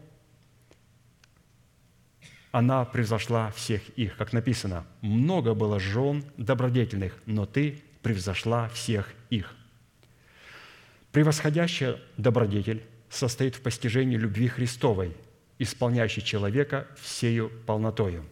[2.55, 4.17] она превзошла всех их.
[4.17, 9.57] Как написано, много было жен добродетельных, но ты превзошла всех их.
[11.15, 15.17] Превосходящая добродетель состоит в постижении любви Христовой,
[15.61, 18.25] исполняющей человека всею полнотою.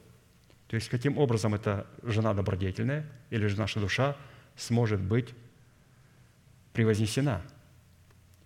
[0.67, 4.17] То есть, каким образом эта жена добродетельная или же наша душа
[4.57, 5.29] сможет быть
[6.73, 7.43] превознесена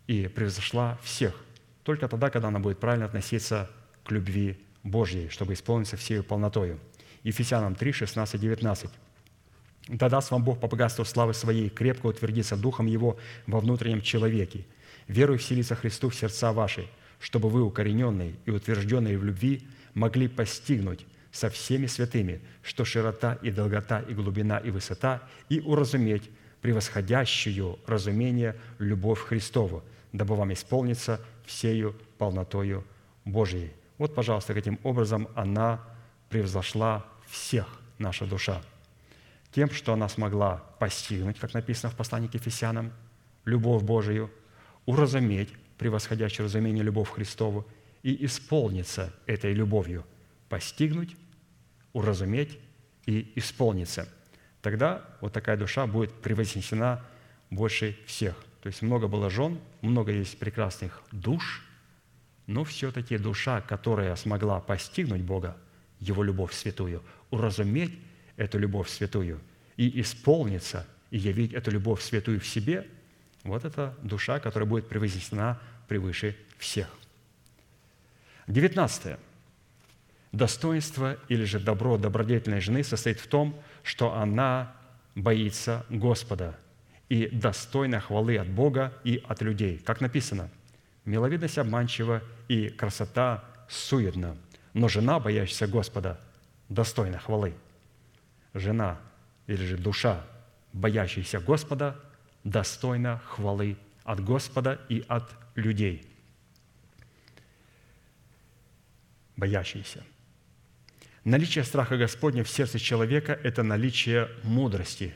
[0.07, 1.35] и превзошла всех.
[1.83, 3.71] Только тогда, когда она будет правильно относиться
[4.05, 6.79] к любви Божьей, чтобы исполниться всею полнотою.
[7.23, 8.91] Ефесянам 3, 16, 19.
[9.89, 14.65] «Да даст вам Бог по богатству славы Своей крепко утвердиться Духом Его во внутреннем человеке,
[15.07, 16.89] веруя вселиться Христу в сердца ваши,
[17.21, 23.51] чтобы вы, укорененные и утвержденные в любви, могли постигнуть со всеми святыми, что широта и
[23.51, 26.31] долгота и глубина и высота, и уразуметь
[26.63, 32.85] превосходящую разумение любовь Христову, дабы вам исполниться всею полнотою
[33.25, 33.71] Божией».
[33.99, 35.81] Вот, пожалуйста, каким образом она
[36.29, 37.67] превзошла всех,
[37.99, 38.63] наша душа.
[39.53, 42.93] Тем, что она смогла постигнуть, как написано в послании к Ефесянам,
[43.45, 44.31] любовь Божию,
[44.85, 47.67] уразуметь, превосходящее разумение любовь Христову,
[48.03, 50.05] и исполниться этой любовью,
[50.49, 51.17] постигнуть,
[51.93, 52.59] уразуметь
[53.07, 54.09] и исполниться.
[54.63, 57.05] Тогда вот такая душа будет превознесена
[57.51, 58.37] больше всех.
[58.63, 61.63] То есть много было жен, много есть прекрасных душ–
[62.47, 65.57] но все-таки душа, которая смогла постигнуть Бога,
[65.99, 67.99] Его любовь святую, уразуметь
[68.37, 69.41] эту любовь святую
[69.77, 72.87] и исполниться, и явить эту любовь святую в себе,
[73.45, 76.89] вот эта душа, которая будет превознесена превыше всех.
[78.49, 79.19] 19.
[80.33, 84.75] Достоинство или же добро добродетельной жены состоит в том, что она
[85.15, 86.59] боится Господа
[87.09, 89.79] и достойна хвалы от Бога и от людей.
[89.79, 90.51] Как написано–
[91.07, 94.37] Миловидность обманчива и красота суетна,
[94.75, 96.21] но жена, боящаяся Господа,
[96.69, 97.55] достойна хвалы.
[98.57, 98.99] Жена
[99.47, 100.25] или же душа,
[100.73, 102.01] боящаяся Господа,
[102.43, 106.07] достойна хвалы от Господа и от людей.
[109.37, 110.03] Боящиеся.
[111.25, 115.15] Наличие страха Господня в сердце человека– это наличие мудрости,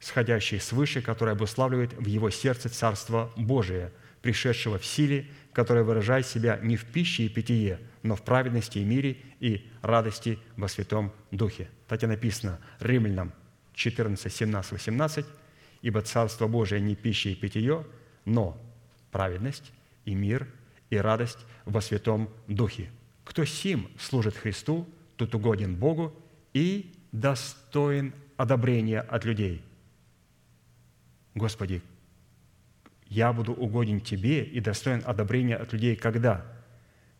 [0.00, 3.92] сходящей свыше, которая обуславливает в его сердце Царство Божие–
[4.22, 8.84] пришедшего в силе, которая выражает себя не в пище и питье, но в праведности и
[8.84, 11.68] мире и радости во Святом Духе.
[11.92, 13.34] Так и написано Римлянам
[13.74, 15.26] 14, 17, 18.
[15.82, 17.84] «Ибо Царство Божие не пища и питье,
[18.24, 18.58] но
[19.10, 19.70] праведность
[20.06, 20.48] и мир
[20.88, 22.90] и радость во Святом Духе.
[23.24, 24.88] Кто сим служит Христу,
[25.18, 26.14] тут угоден Богу
[26.54, 29.62] и достоин одобрения от людей.
[31.34, 31.82] Господи,
[33.08, 36.42] я буду угоден Тебе и достоин одобрения от людей когда?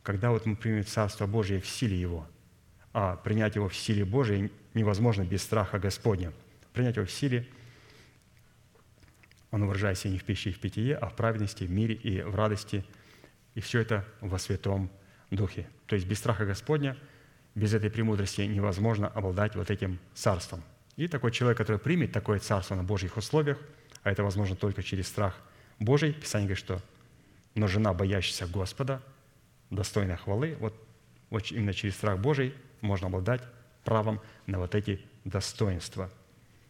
[0.03, 2.27] Когда вот мы примем Царство Божие в силе Его.
[2.95, 6.33] А принять его в силе Божией невозможно без страха Господня.
[6.73, 7.47] Принять его в силе,
[9.51, 12.35] он выражается не в пище и в питье, а в праведности, в мире и в
[12.35, 12.85] радости.
[13.55, 14.91] И все это во Святом
[15.31, 15.69] Духе.
[15.87, 16.97] То есть без страха Господня,
[17.55, 20.63] без этой премудрости невозможно обладать вот этим царством.
[20.97, 23.59] И такой человек, который примет такое царство на Божьих условиях,
[24.03, 25.39] а это возможно только через страх
[25.79, 26.83] Божий, Писание говорит, что
[27.55, 29.03] «но жена, боящаяся Господа,
[29.71, 30.75] достойная хвалы», вот,
[31.29, 33.43] вот именно через страх Божий можно обладать
[33.85, 36.11] правом на вот эти достоинства.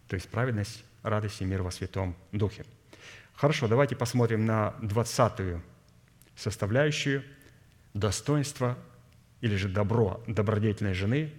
[0.08, 2.64] То есть праведность, радость и мир во Святом Духе.
[3.34, 5.62] Хорошо, давайте посмотрим на двадцатую
[6.36, 7.24] составляющую
[7.94, 8.78] достоинства
[9.40, 11.32] или же добро добродетельной жены,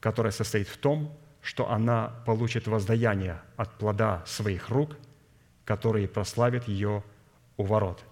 [0.00, 4.96] которое состоит в том, что она получит воздаяние от плода своих рук,
[5.64, 7.02] которые прославят ее
[7.56, 8.04] у ворот.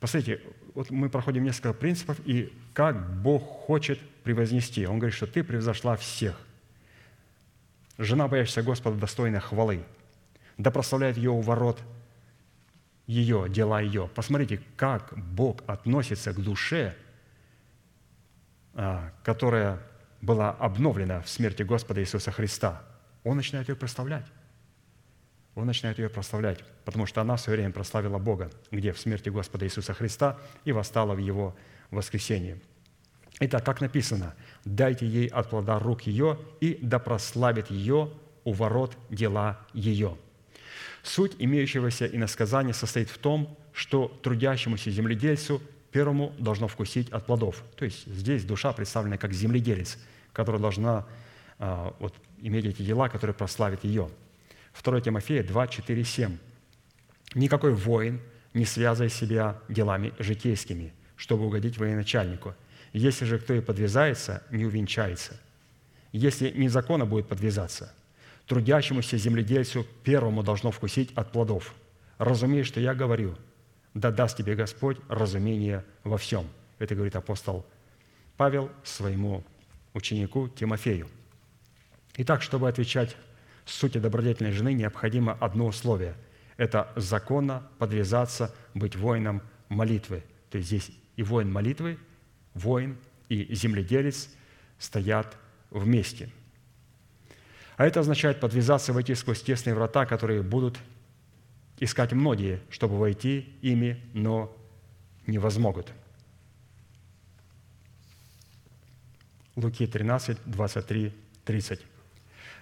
[0.00, 0.42] Посмотрите,
[0.74, 4.86] вот мы проходим несколько принципов, и как Бог хочет превознести.
[4.86, 6.38] Он говорит, что ты превзошла всех.
[7.98, 9.84] Жена, боящаяся Господа, достойна хвалы.
[10.58, 11.80] Да прославляет ее у ворот
[13.06, 14.08] ее, дела ее.
[14.14, 16.96] Посмотрите, как Бог относится к душе,
[18.74, 19.80] а, которая
[20.20, 22.82] была обновлена в смерти Господа Иисуса Христа.
[23.24, 24.26] Он начинает ее прославлять.
[25.54, 29.28] Он начинает ее прославлять, потому что она в свое время прославила Бога, где в смерти
[29.28, 31.54] Господа Иисуса Христа и восстала в Его
[31.90, 32.58] воскресении.
[33.44, 38.10] Итак, как написано, «Дайте ей от плода рук ее, и да прославит ее
[38.44, 40.16] у ворот дела ее».
[41.02, 45.60] Суть имеющегося иносказания состоит в том, что трудящемуся земледельцу
[45.90, 47.64] первому должно вкусить от плодов.
[47.76, 49.98] То есть здесь душа представлена как земледелец,
[50.32, 51.04] которая должна
[51.58, 54.08] а, вот, иметь эти дела, которые прославят ее–
[54.80, 56.38] 2 Тимофея 2, 4, 7.
[57.34, 58.20] «Никакой воин
[58.54, 62.54] не связывай себя делами житейскими, чтобы угодить военачальнику.
[62.92, 65.40] Если же кто и подвязается, не увенчается.
[66.12, 67.94] Если незаконно будет подвязаться,
[68.46, 71.74] трудящемуся земледельцу первому должно вкусить от плодов.
[72.18, 73.36] Разумеешь, что я говорю,
[73.94, 76.46] да даст тебе Господь разумение во всем».
[76.78, 77.64] Это говорит апостол
[78.36, 79.44] Павел своему
[79.94, 81.08] ученику Тимофею.
[82.16, 83.16] Итак, чтобы отвечать
[83.64, 86.14] сути добродетельной жены необходимо одно условие–
[86.56, 90.22] это законно подвязаться, быть воином молитвы.
[90.50, 91.98] То есть здесь и воин молитвы,
[92.54, 92.96] воин
[93.28, 94.28] и земледелец
[94.78, 95.36] стоят
[95.70, 96.30] вместе.
[97.76, 100.78] А это означает подвязаться, войти сквозь тесные врата, которые будут
[101.78, 104.56] искать многие, чтобы войти ими, но
[105.26, 105.92] не возмогут.
[109.56, 111.14] Луки 13, 23,
[111.44, 111.80] 30.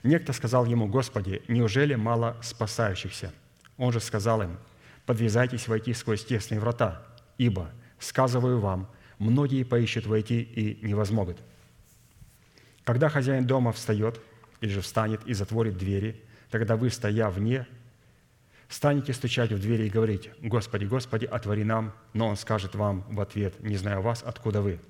[0.03, 3.33] Некто сказал ему, «Господи, неужели мало спасающихся?»
[3.77, 4.59] Он же сказал им,
[5.07, 7.07] «Подвязайтесь войти сквозь тесные врата,
[7.39, 8.89] ибо, сказываю вам,
[9.21, 11.39] многие поищут войти и не возмогут».
[12.85, 14.21] Когда хозяин дома встает
[14.61, 16.21] или же встанет и затворит двери,
[16.51, 17.69] тогда вы, стоя вне,
[18.69, 23.21] станете стучать в двери и говорить, «Господи, Господи, отвори нам!» Но он скажет вам в
[23.21, 24.81] ответ, «Не знаю вас, откуда вы?»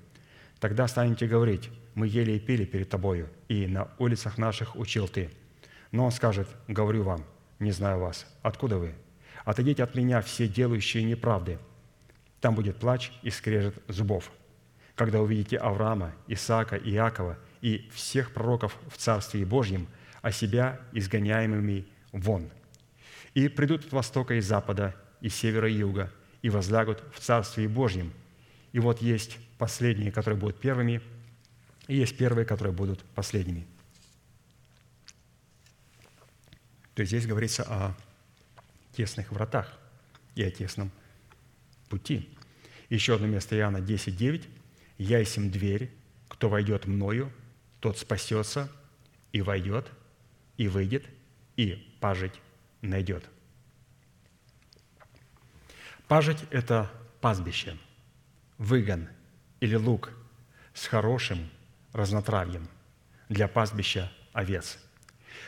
[0.61, 5.31] Тогда станете говорить, мы ели и пили перед Тобою, и на улицах наших учил Ты.
[5.91, 7.25] Но он скажет, говорю вам,
[7.57, 8.93] не знаю вас, откуда вы?
[9.43, 11.57] Отойдите от меня все делающие неправды.
[12.41, 14.31] Там будет плач и скрежет зубов.
[14.95, 19.87] Когда увидите Авраама, Исаака, Иакова и всех пророков в Царстве Божьем,
[20.21, 22.49] а себя изгоняемыми вон.
[23.35, 26.11] И придут от востока и запада, и севера и юга,
[26.41, 28.11] и возлягут в Царстве Божьем.
[28.73, 31.01] И вот есть последние, которые будут первыми,
[31.87, 33.65] и есть первые, которые будут последними.
[36.95, 37.95] То есть здесь говорится о
[38.93, 39.71] тесных вратах
[40.35, 40.91] и о тесном
[41.91, 42.29] пути.
[42.89, 44.47] Еще одно место Иоанна 10.9.
[44.97, 45.91] «Я есть дверь,
[46.29, 47.31] кто войдет мною,
[47.81, 48.71] тот спасется
[49.33, 49.91] и войдет,
[50.57, 51.05] и выйдет,
[51.57, 52.33] и пажить
[52.81, 53.25] найдет».
[56.07, 56.89] Пажить– это
[57.19, 57.77] пастбище,
[58.57, 59.07] выгон
[59.59, 60.13] или лук
[60.73, 61.49] с хорошим
[61.93, 62.67] разнотравьем
[63.29, 64.77] для пастбища овец.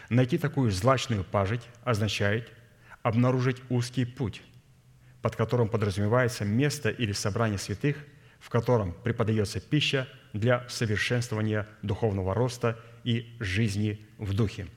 [0.09, 2.51] Найти такую злачную пажить означает
[3.01, 4.41] обнаружить узкий путь,
[5.23, 7.95] под которым подразумевается место или собрание святых,
[8.39, 14.67] в котором преподается пища для совершенствования духовного роста и жизни в духе.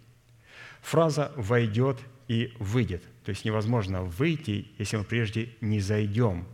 [0.82, 1.98] Фраза «войдет»
[2.28, 6.46] и «выйдет», то есть невозможно выйти, если мы прежде не зайдем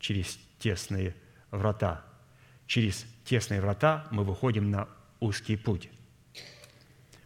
[0.00, 1.14] через тесные
[1.50, 2.02] врата.
[2.66, 4.88] Через тесные врата мы выходим на
[5.20, 5.90] узкий путь.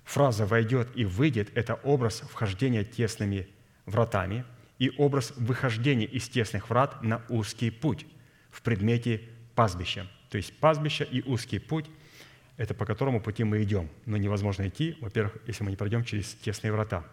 [0.02, 3.46] Фраза «войдет и выйдет»– это образ вхождения тесными
[3.86, 4.44] вратами
[4.78, 8.06] и образ выхождения из тесных врат на узкий путь
[8.50, 9.22] в предмете
[9.54, 10.06] пастбища.
[10.30, 11.86] То есть пастбище и узкий путь–
[12.56, 13.88] это по которому пути мы идем.
[14.06, 17.04] Но невозможно идти, во-первых, если мы не пройдем через тесные врата.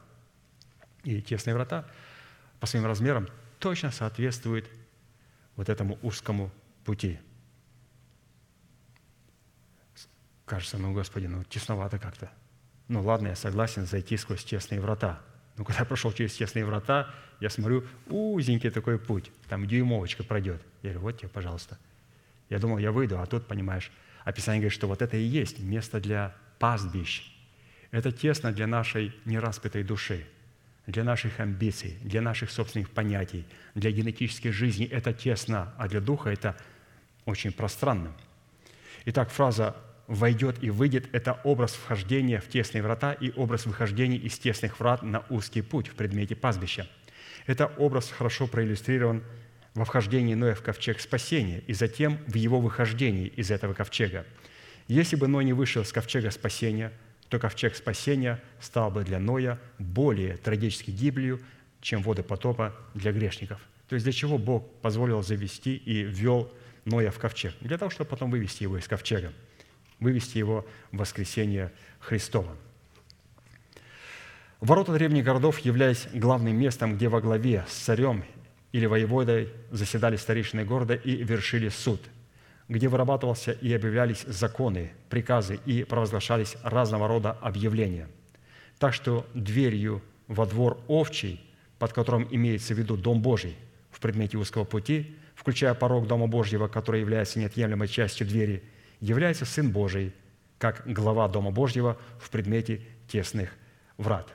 [1.03, 1.89] И тесные врата
[2.59, 3.27] по своим размерам
[3.59, 4.69] точно соответствуют
[5.55, 6.51] вот этому узкому
[6.85, 7.19] пути.
[10.45, 12.31] Кажется, ну, Господи, ну, тесновато как-то.
[12.87, 15.21] Ну, ладно, я согласен зайти сквозь тесные врата.
[15.59, 20.61] Но когда я прошел через тесные врата, я смотрю, узенький такой путь, там дюймовочка пройдет.
[20.83, 21.77] Я говорю, вот тебе, пожалуйста.
[22.49, 23.91] Я думал, я выйду, а тут, понимаешь,
[24.23, 27.29] описание говорит, что вот это и есть место для пастбищ.
[27.91, 30.25] Это тесно для нашей нераспытой души–
[30.87, 33.45] для наших амбиций, для наших собственных понятий,
[33.75, 36.57] для генетической жизни это тесно, а для духа это
[37.25, 38.11] очень пространно.
[39.05, 39.75] Итак, фраза
[40.09, 45.01] «войдет и выйдет»– это образ вхождения в тесные врата и образ выхождения из тесных врат
[45.03, 46.85] на узкий путь в предмете пастбища.
[47.45, 49.23] Это образ хорошо проиллюстрирован
[49.73, 54.25] во вхождении Ноя в ковчег спасения и затем в его выхождении из этого ковчега.
[54.89, 56.91] Если бы Ной не вышел с ковчега спасения–
[57.29, 61.39] то ковчег спасения стал бы для Ноя более трагической гибелью,
[61.79, 63.61] чем воды потопа для грешников.
[63.87, 66.51] То есть для чего Бог позволил завести и ввел
[66.85, 67.53] Ноя в ковчег?
[67.61, 69.31] Для того, чтобы потом вывести его из ковчега,
[69.99, 72.55] вывести его в воскресение Христова.
[74.59, 78.23] Ворота древних городов, являясь главным местом, где во главе с царем
[78.71, 82.01] или воеводой заседали старейшины города и вершили суд–
[82.69, 88.07] где вырабатывался и объявлялись законы, приказы и провозглашались разного рода объявления.
[88.77, 91.43] Так что дверью во двор овчий,
[91.79, 93.57] под которым имеется в виду Дом Божий
[93.89, 98.63] в предмете узкого пути, включая порог Дома Божьего, который является неотъемлемой частью двери,
[98.99, 100.13] является Сын Божий,
[100.57, 103.51] как глава Дома Божьего в предмете тесных
[103.97, 104.33] врат.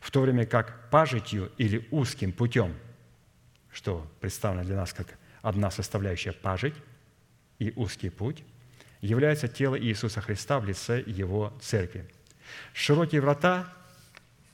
[0.00, 2.74] В то время как пажитью или узким путем,
[3.72, 6.74] что представлено для нас как одна составляющая пажить,
[7.58, 8.44] и узкий путь
[9.00, 12.08] является тело Иисуса Христа в лице Его церкви.
[12.72, 13.72] Широкие врата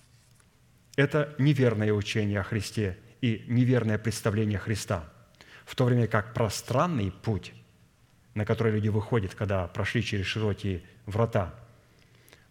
[0.96, 5.08] –это неверное учение о Христе и неверное представление Христа,
[5.64, 7.52] в то время как пространный путь,
[8.34, 11.54] на который люди выходят, когда прошли через широкие врата,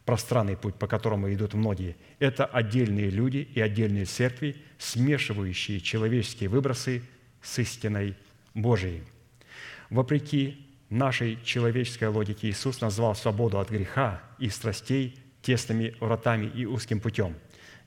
[0.05, 7.03] пространный путь, по которому идут многие, это отдельные люди и отдельные церкви, смешивающие человеческие выбросы
[7.41, 8.15] с истиной
[8.53, 9.03] Божией–
[9.89, 16.99] Вопреки нашей человеческой логике Иисус назвал свободу от греха и страстей тесными вратами и узким
[16.99, 17.35] путем.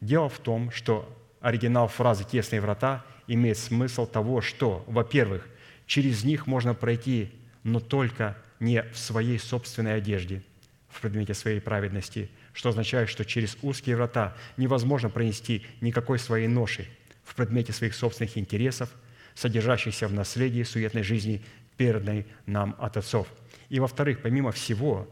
[0.00, 1.08] Дело в том, что
[1.40, 5.48] оригинал фразы «тесные врата» имеет смысл того, что, во-первых,
[5.86, 7.30] через них можно пройти,
[7.62, 10.42] но только не в своей собственной одежде,
[10.88, 16.86] в предмете своей праведности, что означает, что через узкие врата невозможно пронести никакой своей ноши
[17.24, 18.90] в предмете своих собственных интересов,
[19.34, 21.42] содержащихся в наследии суетной жизни
[21.76, 23.26] переданной нам от отцов.
[23.70, 25.08] И во-вторых, помимо всего,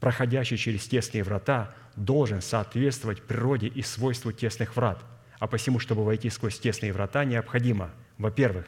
[0.00, 5.02] проходящий через тесные врата должен соответствовать природе и свойству тесных врат.
[5.38, 8.66] А посему, чтобы войти сквозь тесные врата, необходимо, во-первых,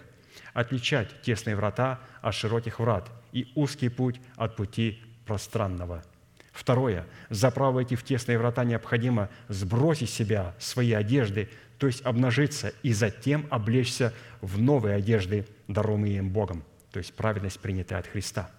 [0.52, 6.02] отличать тесные врата от широких врат и узкий путь от пути пространного.
[6.52, 7.06] Второе.
[7.28, 11.48] За право войти в тесные врата необходимо сбросить себя свои одежды,
[11.78, 17.60] то есть обнажиться, и затем облечься в новые одежды, даруемые им Богом то есть праведность,
[17.60, 18.50] принятая от Христа.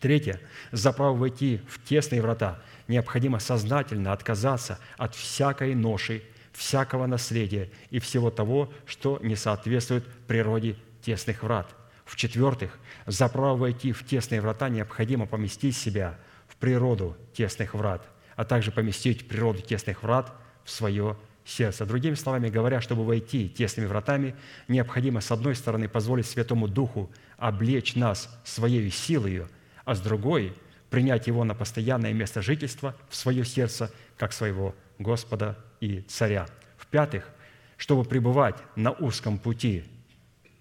[0.00, 0.40] Третье.
[0.70, 6.22] За право войти в тесные врата необходимо сознательно отказаться от всякой ноши,
[6.52, 11.74] всякого наследия и всего того, что не соответствует природе тесных врат.
[12.04, 16.18] В-четвертых, за право войти в тесные врата необходимо поместить себя
[16.48, 20.32] в природу тесных врат, а также поместить природу тесных врат
[20.64, 21.86] в свое сердца.
[21.86, 24.34] Другими словами говоря, чтобы войти тесными вратами,
[24.68, 29.46] необходимо, с одной стороны, позволить Святому Духу облечь нас своей силой,
[29.84, 30.54] а с другой–
[30.90, 36.46] принять Его на постоянное место жительства в свое сердце, как своего Господа и Царя.
[36.78, 37.28] В-пятых,
[37.76, 39.84] чтобы пребывать на узком пути,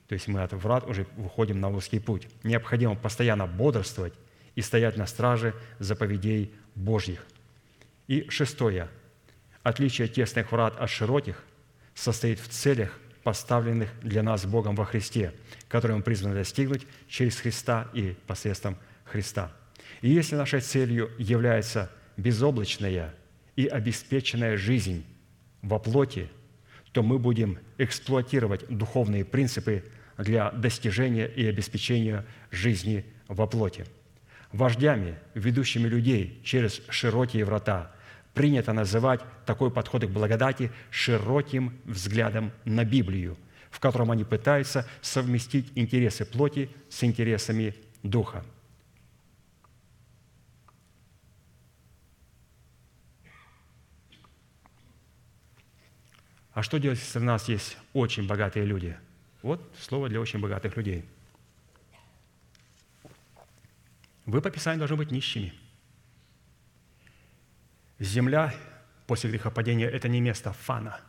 [0.07, 4.13] то есть мы от врат уже выходим на узкий путь, необходимо постоянно бодрствовать
[4.55, 7.25] и стоять на страже заповедей Божьих.
[8.07, 8.89] И шестое–
[9.67, 11.43] Отличие тесных врат от широких
[11.93, 15.33] состоит в целях, поставленных для нас Богом во Христе,
[15.67, 19.51] которые мы призваны достигнуть через Христа и посредством Христа.
[19.99, 23.13] И если нашей целью является безоблачная
[23.57, 25.05] и обеспеченная жизнь
[25.61, 26.29] во плоти,
[26.93, 29.83] то мы будем эксплуатировать духовные принципы
[30.17, 33.85] для достижения и обеспечения жизни во плоти.
[34.51, 37.91] Вождями, ведущими людей через широкие врата,
[38.33, 43.37] принято называть такой подход к благодати широким взглядом на Библию,
[43.71, 48.45] в котором они пытаются совместить интересы плоти с интересами Духа.
[56.53, 58.97] А что делать, если у нас есть очень богатые люди?
[59.41, 61.05] Вот слово для очень богатых людей.
[64.25, 65.53] Вы по Писанию должны быть нищими.
[67.99, 68.53] Земля
[69.05, 70.99] после грехопадения– это не место фана.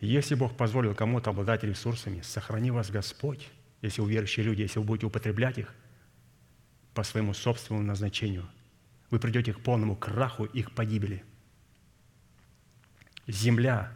[0.00, 3.48] Если Бог позволил кому-то обладать ресурсами, сохрани вас Господь,
[3.80, 5.74] если вы верующие люди, если вы будете употреблять их
[6.94, 8.48] по своему собственному назначению–
[9.10, 11.24] вы придете к полному краху их погибели.
[13.28, 13.92] Земля,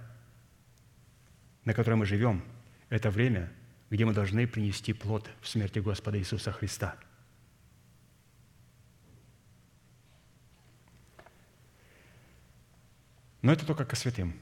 [1.64, 2.44] на которой мы живем,
[2.88, 3.52] это время,
[3.90, 6.96] где мы должны принести плод в смерти Господа Иисуса Христа.
[13.40, 14.38] Но это только ко святым.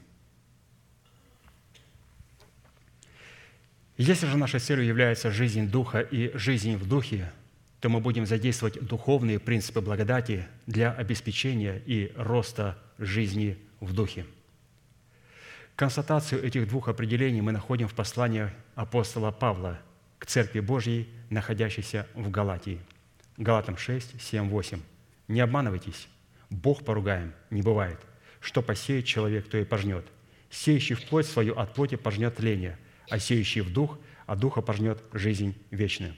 [3.97, 7.31] Если же нашей целью является жизнь Духа и жизнь в Духе–
[7.81, 14.25] то мы будем задействовать духовные принципы благодати для обеспечения и роста жизни в духе.
[15.81, 19.79] Констатацию этих двух определений мы находим в послании апостола Павла
[20.19, 22.79] к Церкви Божьей, находящейся в Галатии.
[23.37, 24.79] Галатам 6, 7, 8.
[25.27, 26.07] «Не обманывайтесь,
[26.51, 27.97] Бог поругаем не бывает.
[28.41, 30.05] Что посеет человек, то и пожнет.
[30.51, 32.77] Сеющий в плоть свою от плоти пожнет тление,
[33.09, 33.97] а сеющий в дух
[34.27, 36.15] от духа пожнет жизнь вечную».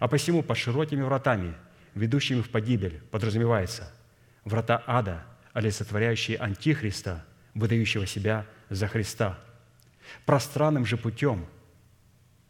[0.00, 1.54] А посему под широкими вратами,
[1.94, 3.88] ведущими в погибель, подразумевается
[4.44, 7.24] врата ада, олицетворяющие Антихриста,
[7.54, 9.38] выдающего себя за Христа.
[10.24, 11.46] Пространным же путем,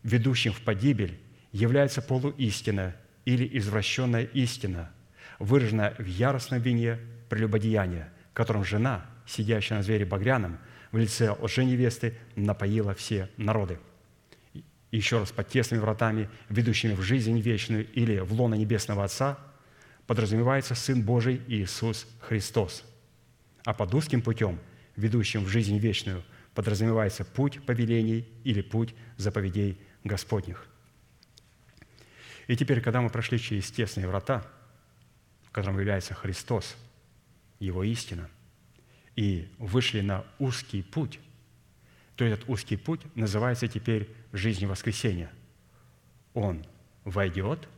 [0.02, 1.18] ведущим в погибель,
[1.52, 2.94] является полуистина
[3.24, 4.90] или извращенная истина,
[5.38, 6.98] выраженная в яростном вине
[7.28, 10.58] прелюбодеяния, которым жена, сидящая на звере багряном,
[10.92, 13.78] в лице лженевесты напоила все народы–
[14.96, 19.38] еще раз, под тесными вратами, ведущими в жизнь вечную или в лоно Небесного Отца,
[20.06, 22.84] подразумевается Сын Божий Иисус Христос.
[23.64, 24.58] А под узким путем,
[24.96, 26.22] ведущим в жизнь вечную,
[26.54, 30.66] подразумевается путь повелений или путь заповедей Господних.
[32.46, 34.46] И теперь, когда мы прошли через тесные врата,
[35.44, 36.76] в котором является Христос,
[37.58, 38.30] Его истина,
[39.16, 41.18] и вышли на узкий путь,
[42.14, 45.30] то этот узкий путь называется теперь жизнью воскресения.
[46.34, 46.64] Он
[47.04, 47.68] войдет,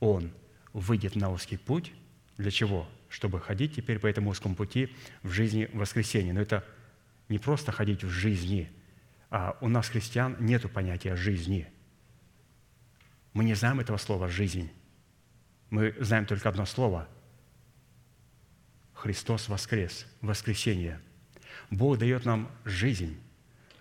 [0.00, 0.32] он
[0.72, 1.92] выйдет на узкий путь.
[2.36, 2.88] Для чего?
[3.08, 6.32] Чтобы ходить теперь по этому узкому пути в жизни воскресения.
[6.32, 6.64] Но это
[7.28, 8.70] не просто ходить в жизни,
[9.30, 11.68] а у нас, христиан, нет понятия жизни.
[13.32, 14.70] Мы не знаем этого слова «жизнь».
[15.68, 17.08] Мы знаем только одно слово–
[18.96, 21.00] Христос воскрес, воскресение.
[21.70, 23.20] Бог дает нам жизнь,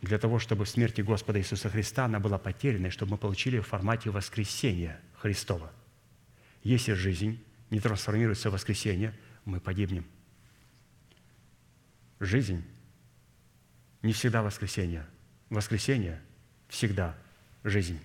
[0.01, 3.59] для того, чтобы в смерти Господа Иисуса Христа она была потеряна, и чтобы мы получили
[3.59, 5.71] в формате воскресения Христова.
[6.63, 9.13] Если жизнь не трансформируется в воскресение,
[9.45, 10.05] мы погибнем.
[12.19, 12.63] Жизнь
[14.01, 15.05] не всегда воскресение.
[15.49, 16.21] Воскресение
[16.69, 17.15] всегда
[17.63, 17.99] жизнь.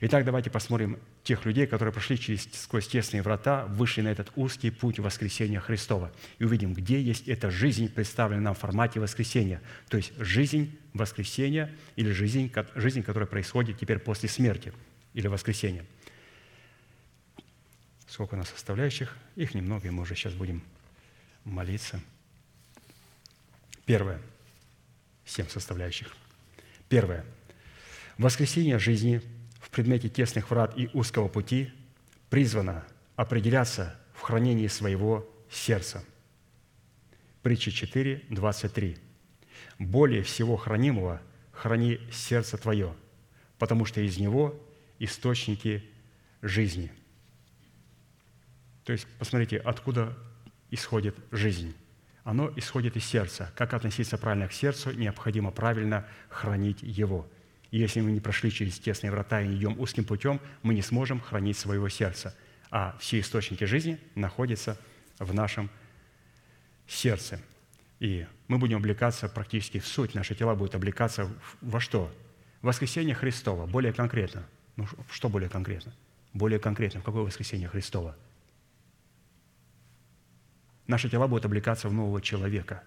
[0.00, 4.70] Итак, давайте посмотрим тех людей, которые прошли через, сквозь тесные врата, вышли на этот узкий
[4.70, 6.12] путь воскресения Христова.
[6.38, 9.60] И увидим, где есть эта жизнь, представленная нам в формате воскресения.
[9.88, 14.72] То есть жизнь воскресения или жизнь, жизнь, которая происходит теперь после смерти
[15.14, 15.84] или воскресения.
[18.12, 19.16] Сколько у нас составляющих?
[19.36, 20.62] Их немного, и мы уже сейчас будем
[21.44, 21.98] молиться.
[23.86, 24.20] Первое.
[25.24, 26.14] Семь составляющих.
[26.90, 27.24] Первое.
[28.18, 29.22] Воскресение жизни
[29.72, 31.72] предмете тесных врат и узкого пути
[32.28, 32.86] призвана
[33.16, 36.04] определяться в хранении своего сердца.
[37.42, 38.98] Притча 4, 23.
[39.78, 41.20] «Более всего хранимого
[41.50, 42.94] храни сердце твое,
[43.58, 44.54] потому что из него
[44.98, 45.82] источники
[46.42, 46.92] жизни».
[48.84, 50.16] То есть, посмотрите, откуда
[50.70, 51.74] исходит жизнь.
[52.24, 53.52] Оно исходит из сердца.
[53.56, 57.28] Как относиться правильно к сердцу, необходимо правильно хранить его–
[57.72, 60.82] и если мы не прошли через тесные врата и не идем узким путем, мы не
[60.82, 62.36] сможем хранить своего сердца.
[62.70, 64.78] А все источники жизни находятся
[65.18, 65.70] в нашем
[66.86, 67.40] сердце.
[67.98, 70.14] И мы будем облекаться практически в суть.
[70.14, 71.30] Наши тела будут облекаться
[71.62, 72.14] во что?
[72.60, 73.66] Воскресение Христова.
[73.66, 74.46] Более конкретно.
[74.76, 75.94] Ну, что более конкретно?
[76.34, 77.00] Более конкретно.
[77.00, 78.16] В какое воскресение Христова?
[80.86, 82.82] Наши тела будут облекаться в нового человека.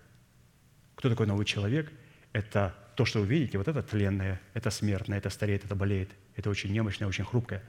[0.95, 1.91] Кто такой новый человек?
[2.34, 6.49] Это то, что вы видите, вот это тленное, это смертное, это стареет, это болеет, это
[6.49, 7.63] очень немощное, очень хрупкое.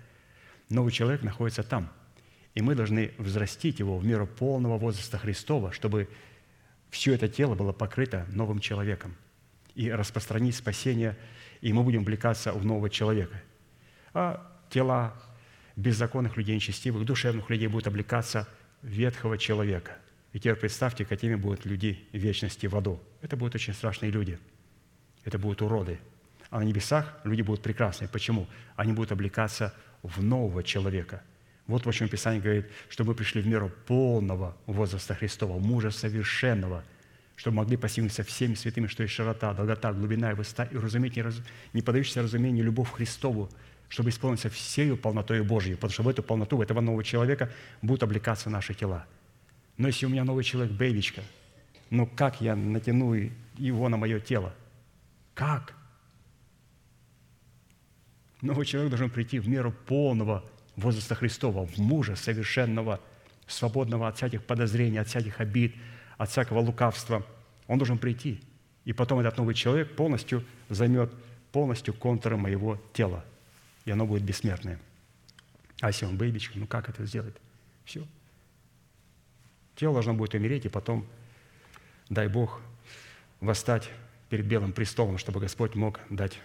[0.69, 1.91] Новый человек находится там.
[2.55, 6.09] И мы должны взрастить его в меру полного возраста Христова, чтобы
[6.91, 9.15] все это тело было покрыто новым человеком
[9.75, 11.17] и распространить спасение,
[11.61, 13.43] и мы будем влекаться в нового человека.
[14.15, 15.15] А тела
[15.77, 18.49] беззаконных людей, нечестивых, душевных людей будут облекаться
[18.83, 19.99] ветхого человека.
[20.37, 23.01] И теперь представьте, какими будут люди вечности в аду.
[23.23, 24.39] Это будут очень страшные люди.
[25.25, 25.99] Это будут уроды.
[26.51, 28.09] А на небесах люди будут прекрасные.
[28.09, 28.47] Почему?
[28.77, 29.73] Они будут облекаться
[30.03, 31.23] в нового человека.
[31.67, 36.85] Вот почему Писание говорит, что мы пришли в меру полного возраста Христова, мужа совершенного,
[37.35, 41.23] чтобы могли постигнуться всеми святыми, что есть широта, долгота, глубина и высота, и разуметь не,
[41.23, 41.37] раз,
[41.73, 43.49] не подающийся разумению любовь к Христову,
[43.89, 47.51] чтобы исполниться всею полнотой Божьей, потому что в эту полноту, в этого нового человека
[47.81, 49.07] будут облекаться наши тела.
[49.77, 51.23] Но если у меня новый человек, бейбичка,
[51.91, 53.15] ну как я натяну
[53.57, 54.55] его на мое тело?
[55.35, 55.75] Как?
[58.41, 60.45] Новый человек должен прийти в меру полного
[60.77, 63.01] возраста Христова, в мужа совершенного,
[63.47, 65.75] свободного от всяких подозрений, от всяких обид,
[66.19, 67.27] от всякого лукавства.
[67.67, 68.41] Он должен прийти.
[68.85, 71.13] И потом этот новый человек полностью займет
[71.53, 73.25] полностью контуры моего тела–
[73.87, 74.79] и оно будет бессмертное.
[75.81, 77.35] А если он бейбичка, ну как это сделать?
[77.85, 78.05] Все.
[79.77, 81.07] Тело должно будет умереть, и потом,
[82.09, 82.61] дай Бог,
[83.41, 83.91] восстать
[84.31, 86.41] перед Белым престолом, чтобы Господь мог дать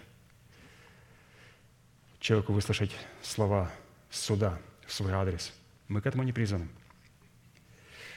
[2.20, 2.92] человеку выслушать
[3.22, 3.70] слова
[4.10, 5.52] суда в свой адрес.
[5.88, 6.68] Мы к этому не призваны.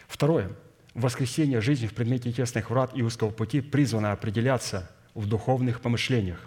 [0.07, 0.51] Второе.
[0.93, 6.39] Воскресение жизни в предмете тесных врат и узкого пути призвано определяться в духовных помышлениях.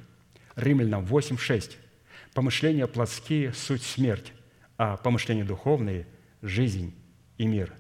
[0.57, 1.77] Римлянам 8.6.
[2.35, 4.33] Помышления плотские– суть смерть,
[4.77, 6.07] а помышления духовные–
[6.43, 6.95] жизнь
[7.37, 7.75] и мир.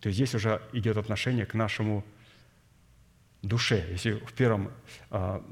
[0.00, 2.04] То есть здесь уже идет отношение к нашему
[3.42, 3.86] душе.
[3.90, 4.70] Если в первом
[5.10, 5.44] а,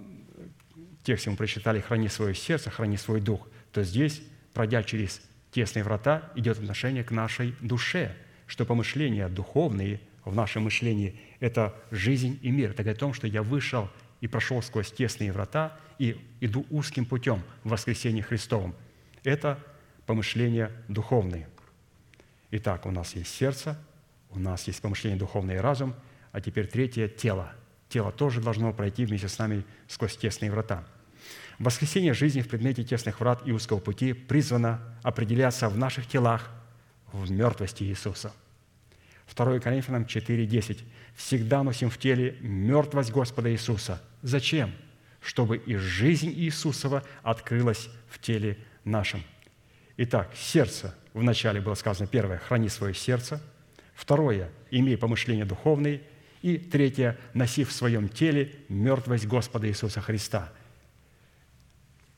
[1.02, 4.22] тексте мы прочитали «храни свое сердце, храни свой дух», то здесь,
[4.54, 5.20] пройдя через
[5.50, 8.16] тесные врата, идет отношение к нашей душе,
[8.46, 12.70] что помышления духовные в нашем мышлении– это жизнь и мир.
[12.70, 17.04] Это говорит о том, что я вышел и прошел сквозь тесные врата и иду узким
[17.04, 18.74] путем в воскресении Христовом.
[19.24, 19.58] Это
[20.06, 21.48] помышления духовные.
[22.50, 23.78] Итак, у нас есть сердце,
[24.30, 25.94] у нас есть помышление духовное и разум,
[26.32, 27.52] а теперь третье– тело.
[27.88, 30.84] Тело тоже должно пройти вместе с нами сквозь тесные врата.
[31.58, 36.50] Воскресение жизни в предмете тесных врат и узкого пути призвано определяться в наших телах
[37.12, 38.32] в мертвости Иисуса–
[39.34, 40.80] 2 Коринфянам 4:10.
[41.14, 44.02] «Всегда носим в теле мертвость Господа Иисуса».
[44.22, 44.72] Зачем?
[45.20, 49.22] Чтобы и жизнь Иисусова открылась в теле нашем.
[49.96, 50.94] Итак, сердце.
[51.12, 53.42] Вначале было сказано первое– храни свое сердце.
[53.98, 56.02] Второе– имей помышления духовные.
[56.40, 60.52] И третье– носи в своем теле мертвость Господа Иисуса Христа.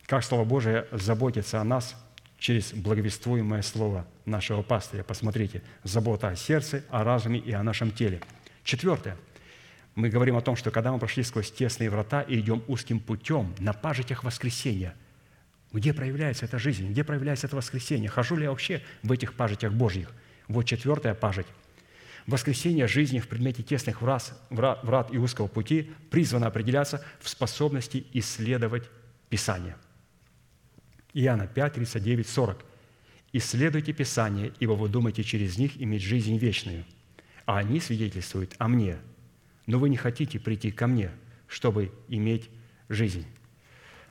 [0.05, 1.97] Как Слово Божие заботится о нас–
[2.41, 5.05] через благовествуемое слово нашего пастыря.
[5.05, 8.21] Посмотрите, забота о сердце, о разуме и о нашем теле.
[8.65, 9.17] Четвертое.
[9.95, 13.55] Мы говорим о том, что когда мы прошли сквозь тесные врата и идем узким путем
[13.59, 14.95] на пажитях воскресения,
[15.73, 18.09] где проявляется эта жизнь, где проявляется это воскресение?
[18.09, 20.11] Хожу ли я вообще в этих пажитях Божьих?
[20.49, 21.47] Вот четвертая пажить.
[22.27, 28.07] Воскресение жизни в предмете тесных врат, врат, врат и узкого пути призвано определяться в способности
[28.13, 28.89] исследовать
[29.29, 29.77] Писание–
[31.15, 32.65] Иоанна 5, 39, 40.
[33.33, 36.85] «Исследуйте Писание, ибо вы думаете через них иметь жизнь вечную,
[37.47, 38.99] а они свидетельствуют о мне,
[39.67, 41.11] но вы не хотите прийти ко мне,
[41.47, 42.51] чтобы иметь
[42.89, 43.27] жизнь».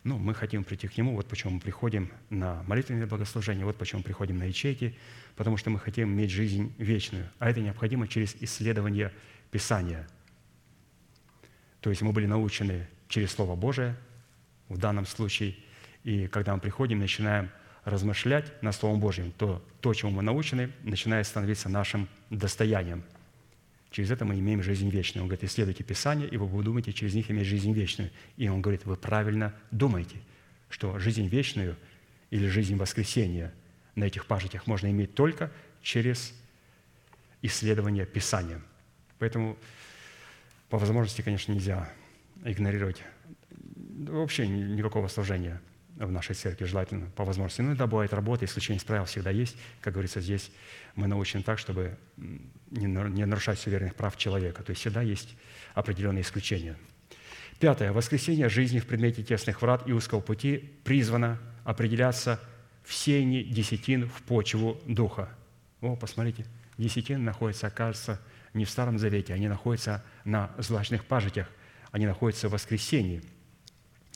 [0.04, 4.00] Ну, мы хотим прийти к Нему, вот почему мы приходим на молитвенное богослужение, вот почему
[4.00, 4.98] мы приходим на ячейки,
[5.36, 9.12] потому что мы хотим иметь жизнь вечную, а это необходимо через исследование
[9.52, 10.08] Писания.
[11.82, 13.96] То есть мы были научены через Слово Божие,
[14.68, 15.56] в данном случае–
[16.04, 17.50] и когда мы приходим, начинаем
[17.84, 23.04] размышлять над Словом Божьим, то то, чему мы научены, начинает становиться нашим достоянием.
[23.92, 25.24] Через это мы имеем жизнь вечную.
[25.24, 28.12] Он говорит, исследуйте Писание, и вы будете через них иметь жизнь вечную.
[28.38, 30.18] И он говорит, вы правильно думаете,
[30.70, 31.76] что жизнь вечную
[32.30, 33.54] или жизнь воскресения
[33.96, 35.52] на этих пажитях можно иметь только
[35.82, 36.34] через
[37.42, 38.62] исследование Писания.
[39.18, 39.58] Поэтому
[40.70, 41.92] по возможности, конечно, нельзя
[42.44, 43.02] игнорировать
[43.56, 45.62] вообще никакого служения–
[46.00, 47.62] в нашей церкви желательно по возможности.
[47.62, 49.56] Ну, иногда бывает работа, исключение из правил всегда есть.
[49.82, 50.52] Как говорится, здесь
[50.96, 51.98] мы научены так, чтобы
[52.72, 52.88] не
[53.26, 54.64] нарушать суверенных прав человека.
[54.64, 55.36] То есть всегда есть
[55.74, 56.78] определенные исключения.
[57.60, 57.92] Пятое.
[57.92, 62.40] Воскресение жизни в предмете тесных врат и узкого пути призвано определяться
[62.84, 65.30] в сеянии десятин в почву Духа.
[65.82, 66.46] О, посмотрите,
[66.78, 68.20] десятины находятся, окажется,
[68.54, 71.48] не в Старом Завете, они находятся на злачных пажитях,
[71.92, 73.22] они находятся в воскресении–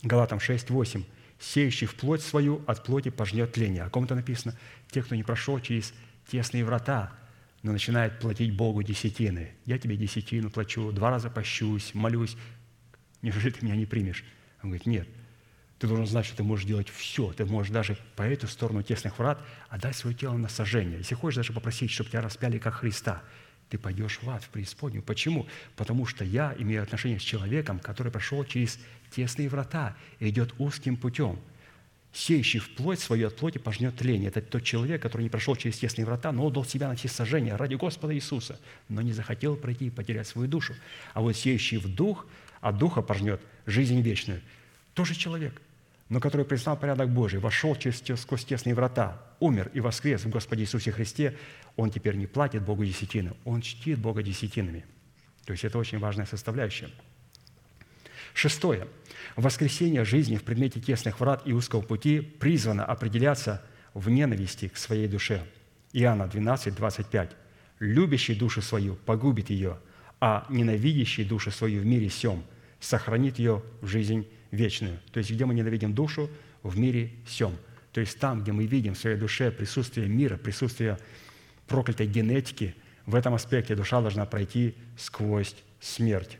[0.04, 1.04] Галатам 6, 8.
[1.44, 3.82] «Сеющий в плоть свою от плоти пожнет тление».
[3.82, 4.56] О ком-то написано,
[4.90, 5.92] те, кто не прошел через
[6.26, 7.12] тесные врата,
[7.62, 9.54] но начинает платить Богу десятины.
[9.66, 12.36] Я тебе десятину плачу, два раза пощусь, молюсь.
[13.20, 14.24] Неужели ты меня не примешь?
[14.62, 15.08] Он говорит, нет,
[15.78, 17.32] ты должен знать, что ты можешь делать все.
[17.32, 19.38] Ты можешь даже по эту сторону тесных врат
[19.68, 20.98] отдать свое тело на сожжение.
[20.98, 23.22] Если хочешь даже попросить, чтобы тебя распяли как Христа,
[23.68, 25.02] ты пойдешь в ад, в преисподнюю.
[25.02, 25.46] Почему?
[25.76, 28.78] Потому что я имею отношение с человеком, который прошел через
[29.14, 31.38] тесные врата и идет узким путем.
[32.12, 34.28] Сеющий в плоть свою от плоти пожнет тление.
[34.28, 37.74] Это тот человек, который не прошел через тесные врата, но отдал себя на сожжение ради
[37.74, 40.74] Господа Иисуса, но не захотел пройти и потерять свою душу.
[41.12, 42.26] А вот сеющий в дух,
[42.60, 44.40] от духа пожнет жизнь вечную.
[44.94, 45.60] Тоже человек–
[46.08, 50.62] но который признал порядок Божий, вошел через, сквозь тесные врата, умер и воскрес в Господе
[50.62, 51.36] Иисусе Христе,
[51.76, 54.84] он теперь не платит Богу десятины, он чтит Бога десятинами.
[55.46, 56.90] То есть это очень важная составляющая.
[58.34, 58.88] Шестое.
[59.36, 63.62] Воскресение жизни в предмете тесных врат и узкого пути призвано определяться
[63.94, 65.46] в ненависти к своей душе.
[65.92, 67.30] Иоанна 12, 25.
[67.78, 69.78] «Любящий душу свою погубит ее,
[70.20, 72.44] а ненавидящий душу свою в мире сем
[72.80, 74.98] сохранит ее в жизнь вечную.
[75.12, 76.28] То есть, где мы ненавидим душу,
[76.62, 77.56] в мире всем.
[77.92, 80.98] То есть, там, где мы видим в своей душе присутствие мира, присутствие
[81.68, 82.74] проклятой генетики,
[83.06, 86.38] в этом аспекте душа должна пройти сквозь смерть.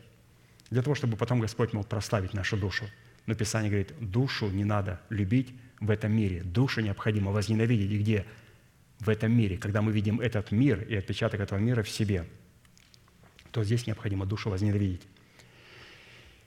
[0.69, 2.85] Для того, чтобы потом Господь мог прославить нашу душу.
[3.25, 6.41] Но Писание говорит, душу не надо любить в этом мире.
[6.43, 7.91] Душу необходимо возненавидеть.
[7.91, 8.25] И где?
[8.99, 9.57] В этом мире.
[9.57, 12.25] Когда мы видим этот мир и отпечаток этого мира в себе,
[13.51, 15.01] то здесь необходимо душу возненавидеть.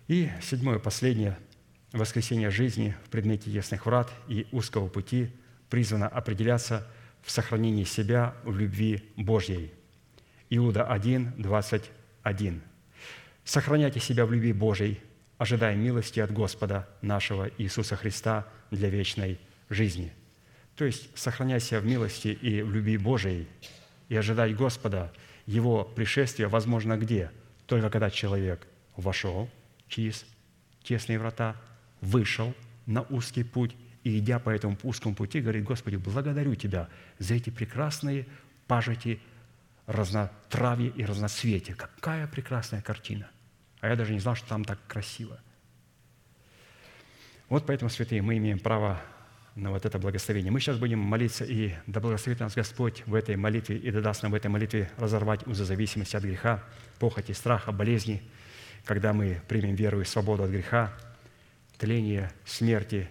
[0.08, 1.38] И седьмое, последнее–
[1.92, 5.30] воскресение жизни в предмете ясных врат и узкого пути
[5.70, 6.86] призвано определяться
[7.22, 9.72] в сохранении себя в любви Божьей.
[10.50, 12.62] Иуда 1, 21.
[13.48, 15.00] «Сохраняйте себя в любви Божьей,
[15.38, 20.12] ожидая милости от Господа нашего Иисуса Христа для вечной жизни».
[20.76, 23.48] То есть сохраняй себя в милости и в любви Божией
[24.10, 25.10] и ожидать Господа,
[25.46, 27.30] Его пришествия возможно где?
[27.64, 28.66] Только когда человек
[28.96, 29.48] вошел
[29.88, 30.26] через
[30.82, 31.56] тесные врата,
[32.02, 32.54] вышел
[32.84, 37.48] на узкий путь и, идя по этому узкому пути, говорит, Господи, благодарю Тебя за эти
[37.48, 38.26] прекрасные
[38.66, 39.20] пажити,
[39.86, 41.76] разнотравье и разноцветие.
[41.76, 43.30] Какая прекрасная картина!
[43.80, 45.40] А я даже не знал, что там так красиво.
[47.48, 49.00] Вот поэтому, святые, мы имеем право
[49.54, 50.52] на вот это благословение.
[50.52, 54.22] Мы сейчас будем молиться, и да благословит нас Господь в этой молитве, и да даст
[54.22, 56.62] нам в этой молитве разорвать узы зависимости от греха,
[56.98, 58.22] похоти, страха, болезни,
[58.84, 60.92] когда мы примем веру и свободу от греха,
[61.76, 63.08] тления, смерти.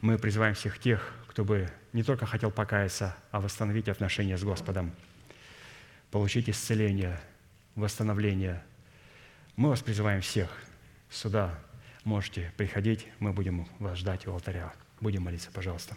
[0.00, 4.92] Мы призываем всех тех, кто бы не только хотел покаяться, а восстановить отношения с Господом,
[6.10, 7.18] получить исцеление,
[7.74, 8.62] восстановление.
[9.56, 10.50] Мы вас призываем всех
[11.08, 11.58] сюда.
[12.04, 14.74] Можете приходить, мы будем вас ждать у алтаря.
[15.00, 15.96] Будем молиться, пожалуйста.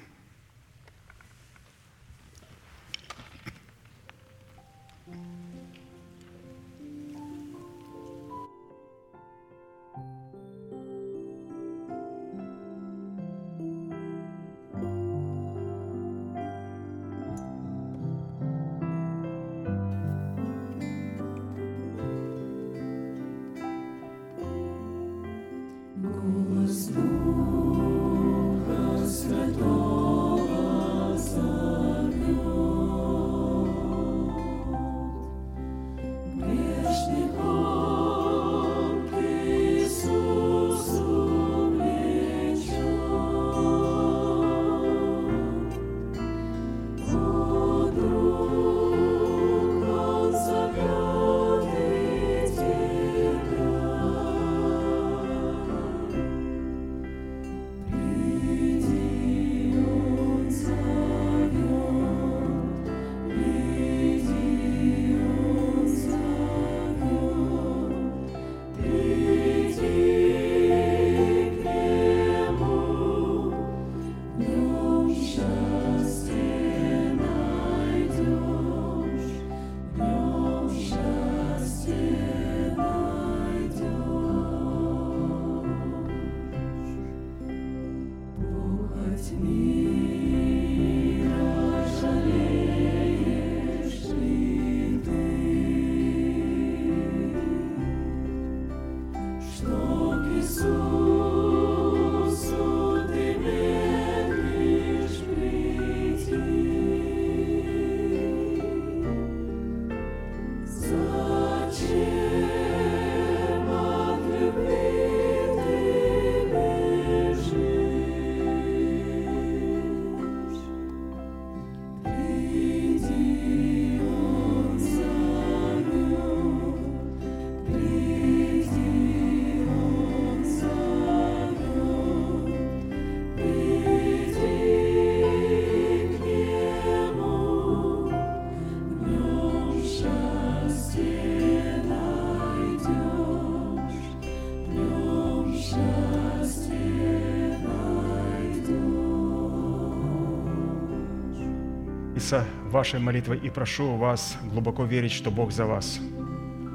[152.19, 155.99] Поделиться вашей молитвой и прошу вас глубоко верить, что Бог за вас.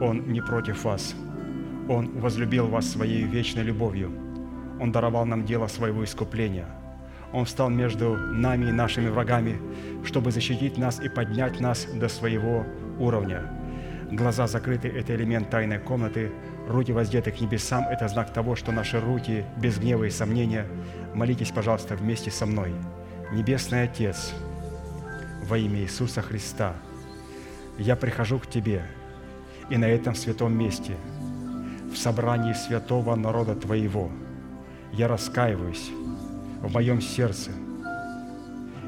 [0.01, 1.15] Он не против вас.
[1.89, 4.11] Он возлюбил вас своей вечной любовью.
[4.81, 6.67] Он даровал нам дело своего искупления.
[7.33, 9.59] Он встал между нами и нашими врагами,
[10.05, 12.65] чтобы защитить нас и поднять нас до своего
[12.99, 13.43] уровня.
[14.11, 16.31] Глаза закрыты– это элемент тайной комнаты,
[16.69, 20.67] руки воздеты к небесам– это знак того, что наши руки без гнева и сомнения.
[21.15, 22.73] Молитесь, пожалуйста, вместе со мной.
[23.33, 24.33] Небесный Отец,
[25.45, 26.75] во имя Иисуса Христа,
[27.79, 28.83] я прихожу к Тебе,
[29.69, 30.97] и на этом святом месте,
[31.93, 34.11] в собрании святого народа Твоего,
[34.93, 35.91] я раскаиваюсь
[36.63, 37.51] в моем сердце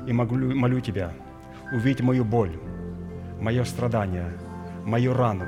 [0.07, 1.13] и молю, молю Тебя,
[1.73, 2.59] увидеть мою боль,
[3.41, 4.33] мое страдание,
[4.85, 5.47] мою рану,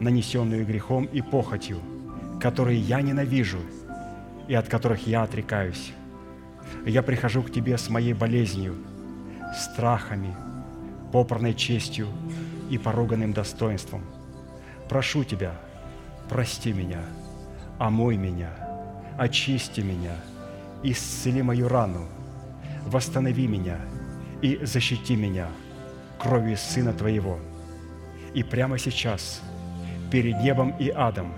[0.00, 1.78] нанесенную грехом и похотью,
[2.40, 3.58] которые я ненавижу
[4.48, 5.92] и от которых я отрекаюсь.
[6.84, 8.74] Я прихожу к Тебе с моей болезнью,
[9.54, 10.34] страхами,
[11.12, 12.08] попорной честью
[12.70, 14.02] и поруганным достоинством.
[14.88, 15.52] Прошу Тебя,
[16.28, 17.00] прости меня,
[17.78, 18.50] омой меня,
[19.18, 20.16] очисти меня,
[20.82, 22.06] исцели мою рану,
[22.86, 23.78] восстанови меня
[24.40, 25.48] и защити меня
[26.18, 27.38] кровью Сына Твоего.
[28.34, 29.42] И прямо сейчас,
[30.10, 31.32] перед небом и адом,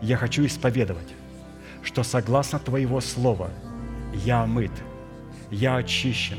[0.00, 1.08] я хочу исповедовать,
[1.82, 3.50] что согласно Твоего Слова
[4.14, 4.72] я омыт,
[5.50, 6.38] я очищен,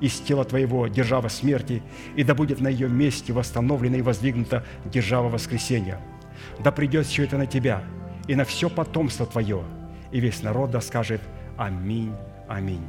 [0.00, 1.82] из тела твоего держава смерти,
[2.16, 6.00] и да будет на ее месте восстановлена и воздвигнута держава воскресения.
[6.62, 7.82] Да придет все это на тебя
[8.28, 9.62] и на все потомство твое,
[10.12, 11.20] и весь народ да скажет
[11.56, 12.12] Аминь,
[12.48, 12.84] Аминь.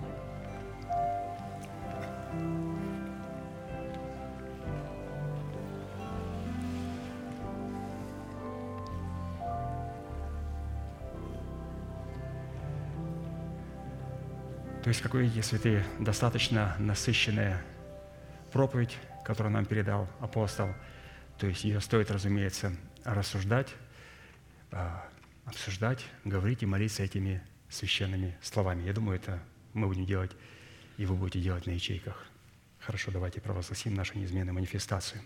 [14.87, 17.61] То есть, какой, если ты достаточно насыщенная
[18.53, 18.95] проповедь,
[19.25, 20.73] которую нам передал апостол,
[21.37, 22.73] то есть ее стоит, разумеется,
[23.03, 23.67] рассуждать,
[24.71, 25.05] а,
[25.43, 28.83] обсуждать, говорить и молиться этими священными словами.
[28.83, 29.43] Я думаю, это
[29.73, 30.31] мы будем делать,
[30.95, 32.25] и вы будете делать на ячейках.
[32.79, 35.21] Хорошо, давайте провозгласим нашу неизменную манифестацию.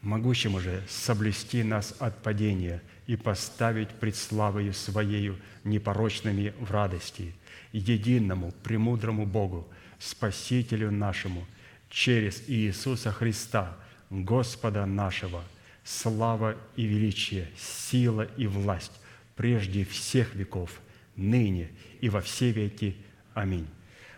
[0.00, 7.34] Могущему же соблюсти нас от падения и поставить пред славою Своею непорочными в радости–
[7.72, 9.68] единому, премудрому Богу,
[9.98, 11.46] Спасителю нашему,
[11.90, 13.76] через Иисуса Христа,
[14.08, 15.44] Господа нашего,
[15.84, 18.92] слава и величие, сила и власть
[19.40, 20.80] прежде всех веков,
[21.16, 21.70] ныне
[22.02, 22.96] и во все веки.
[23.32, 23.66] Аминь.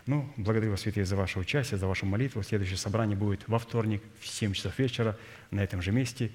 [0.05, 2.43] Ну, благодарю вас, святые, за ваше участие, за вашу молитву.
[2.43, 5.17] Следующее собрание будет во вторник в 7 часов вечера
[5.49, 6.29] на этом же месте.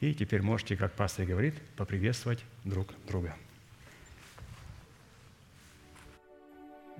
[0.00, 3.34] И теперь можете, как пастор говорит, поприветствовать друг друга.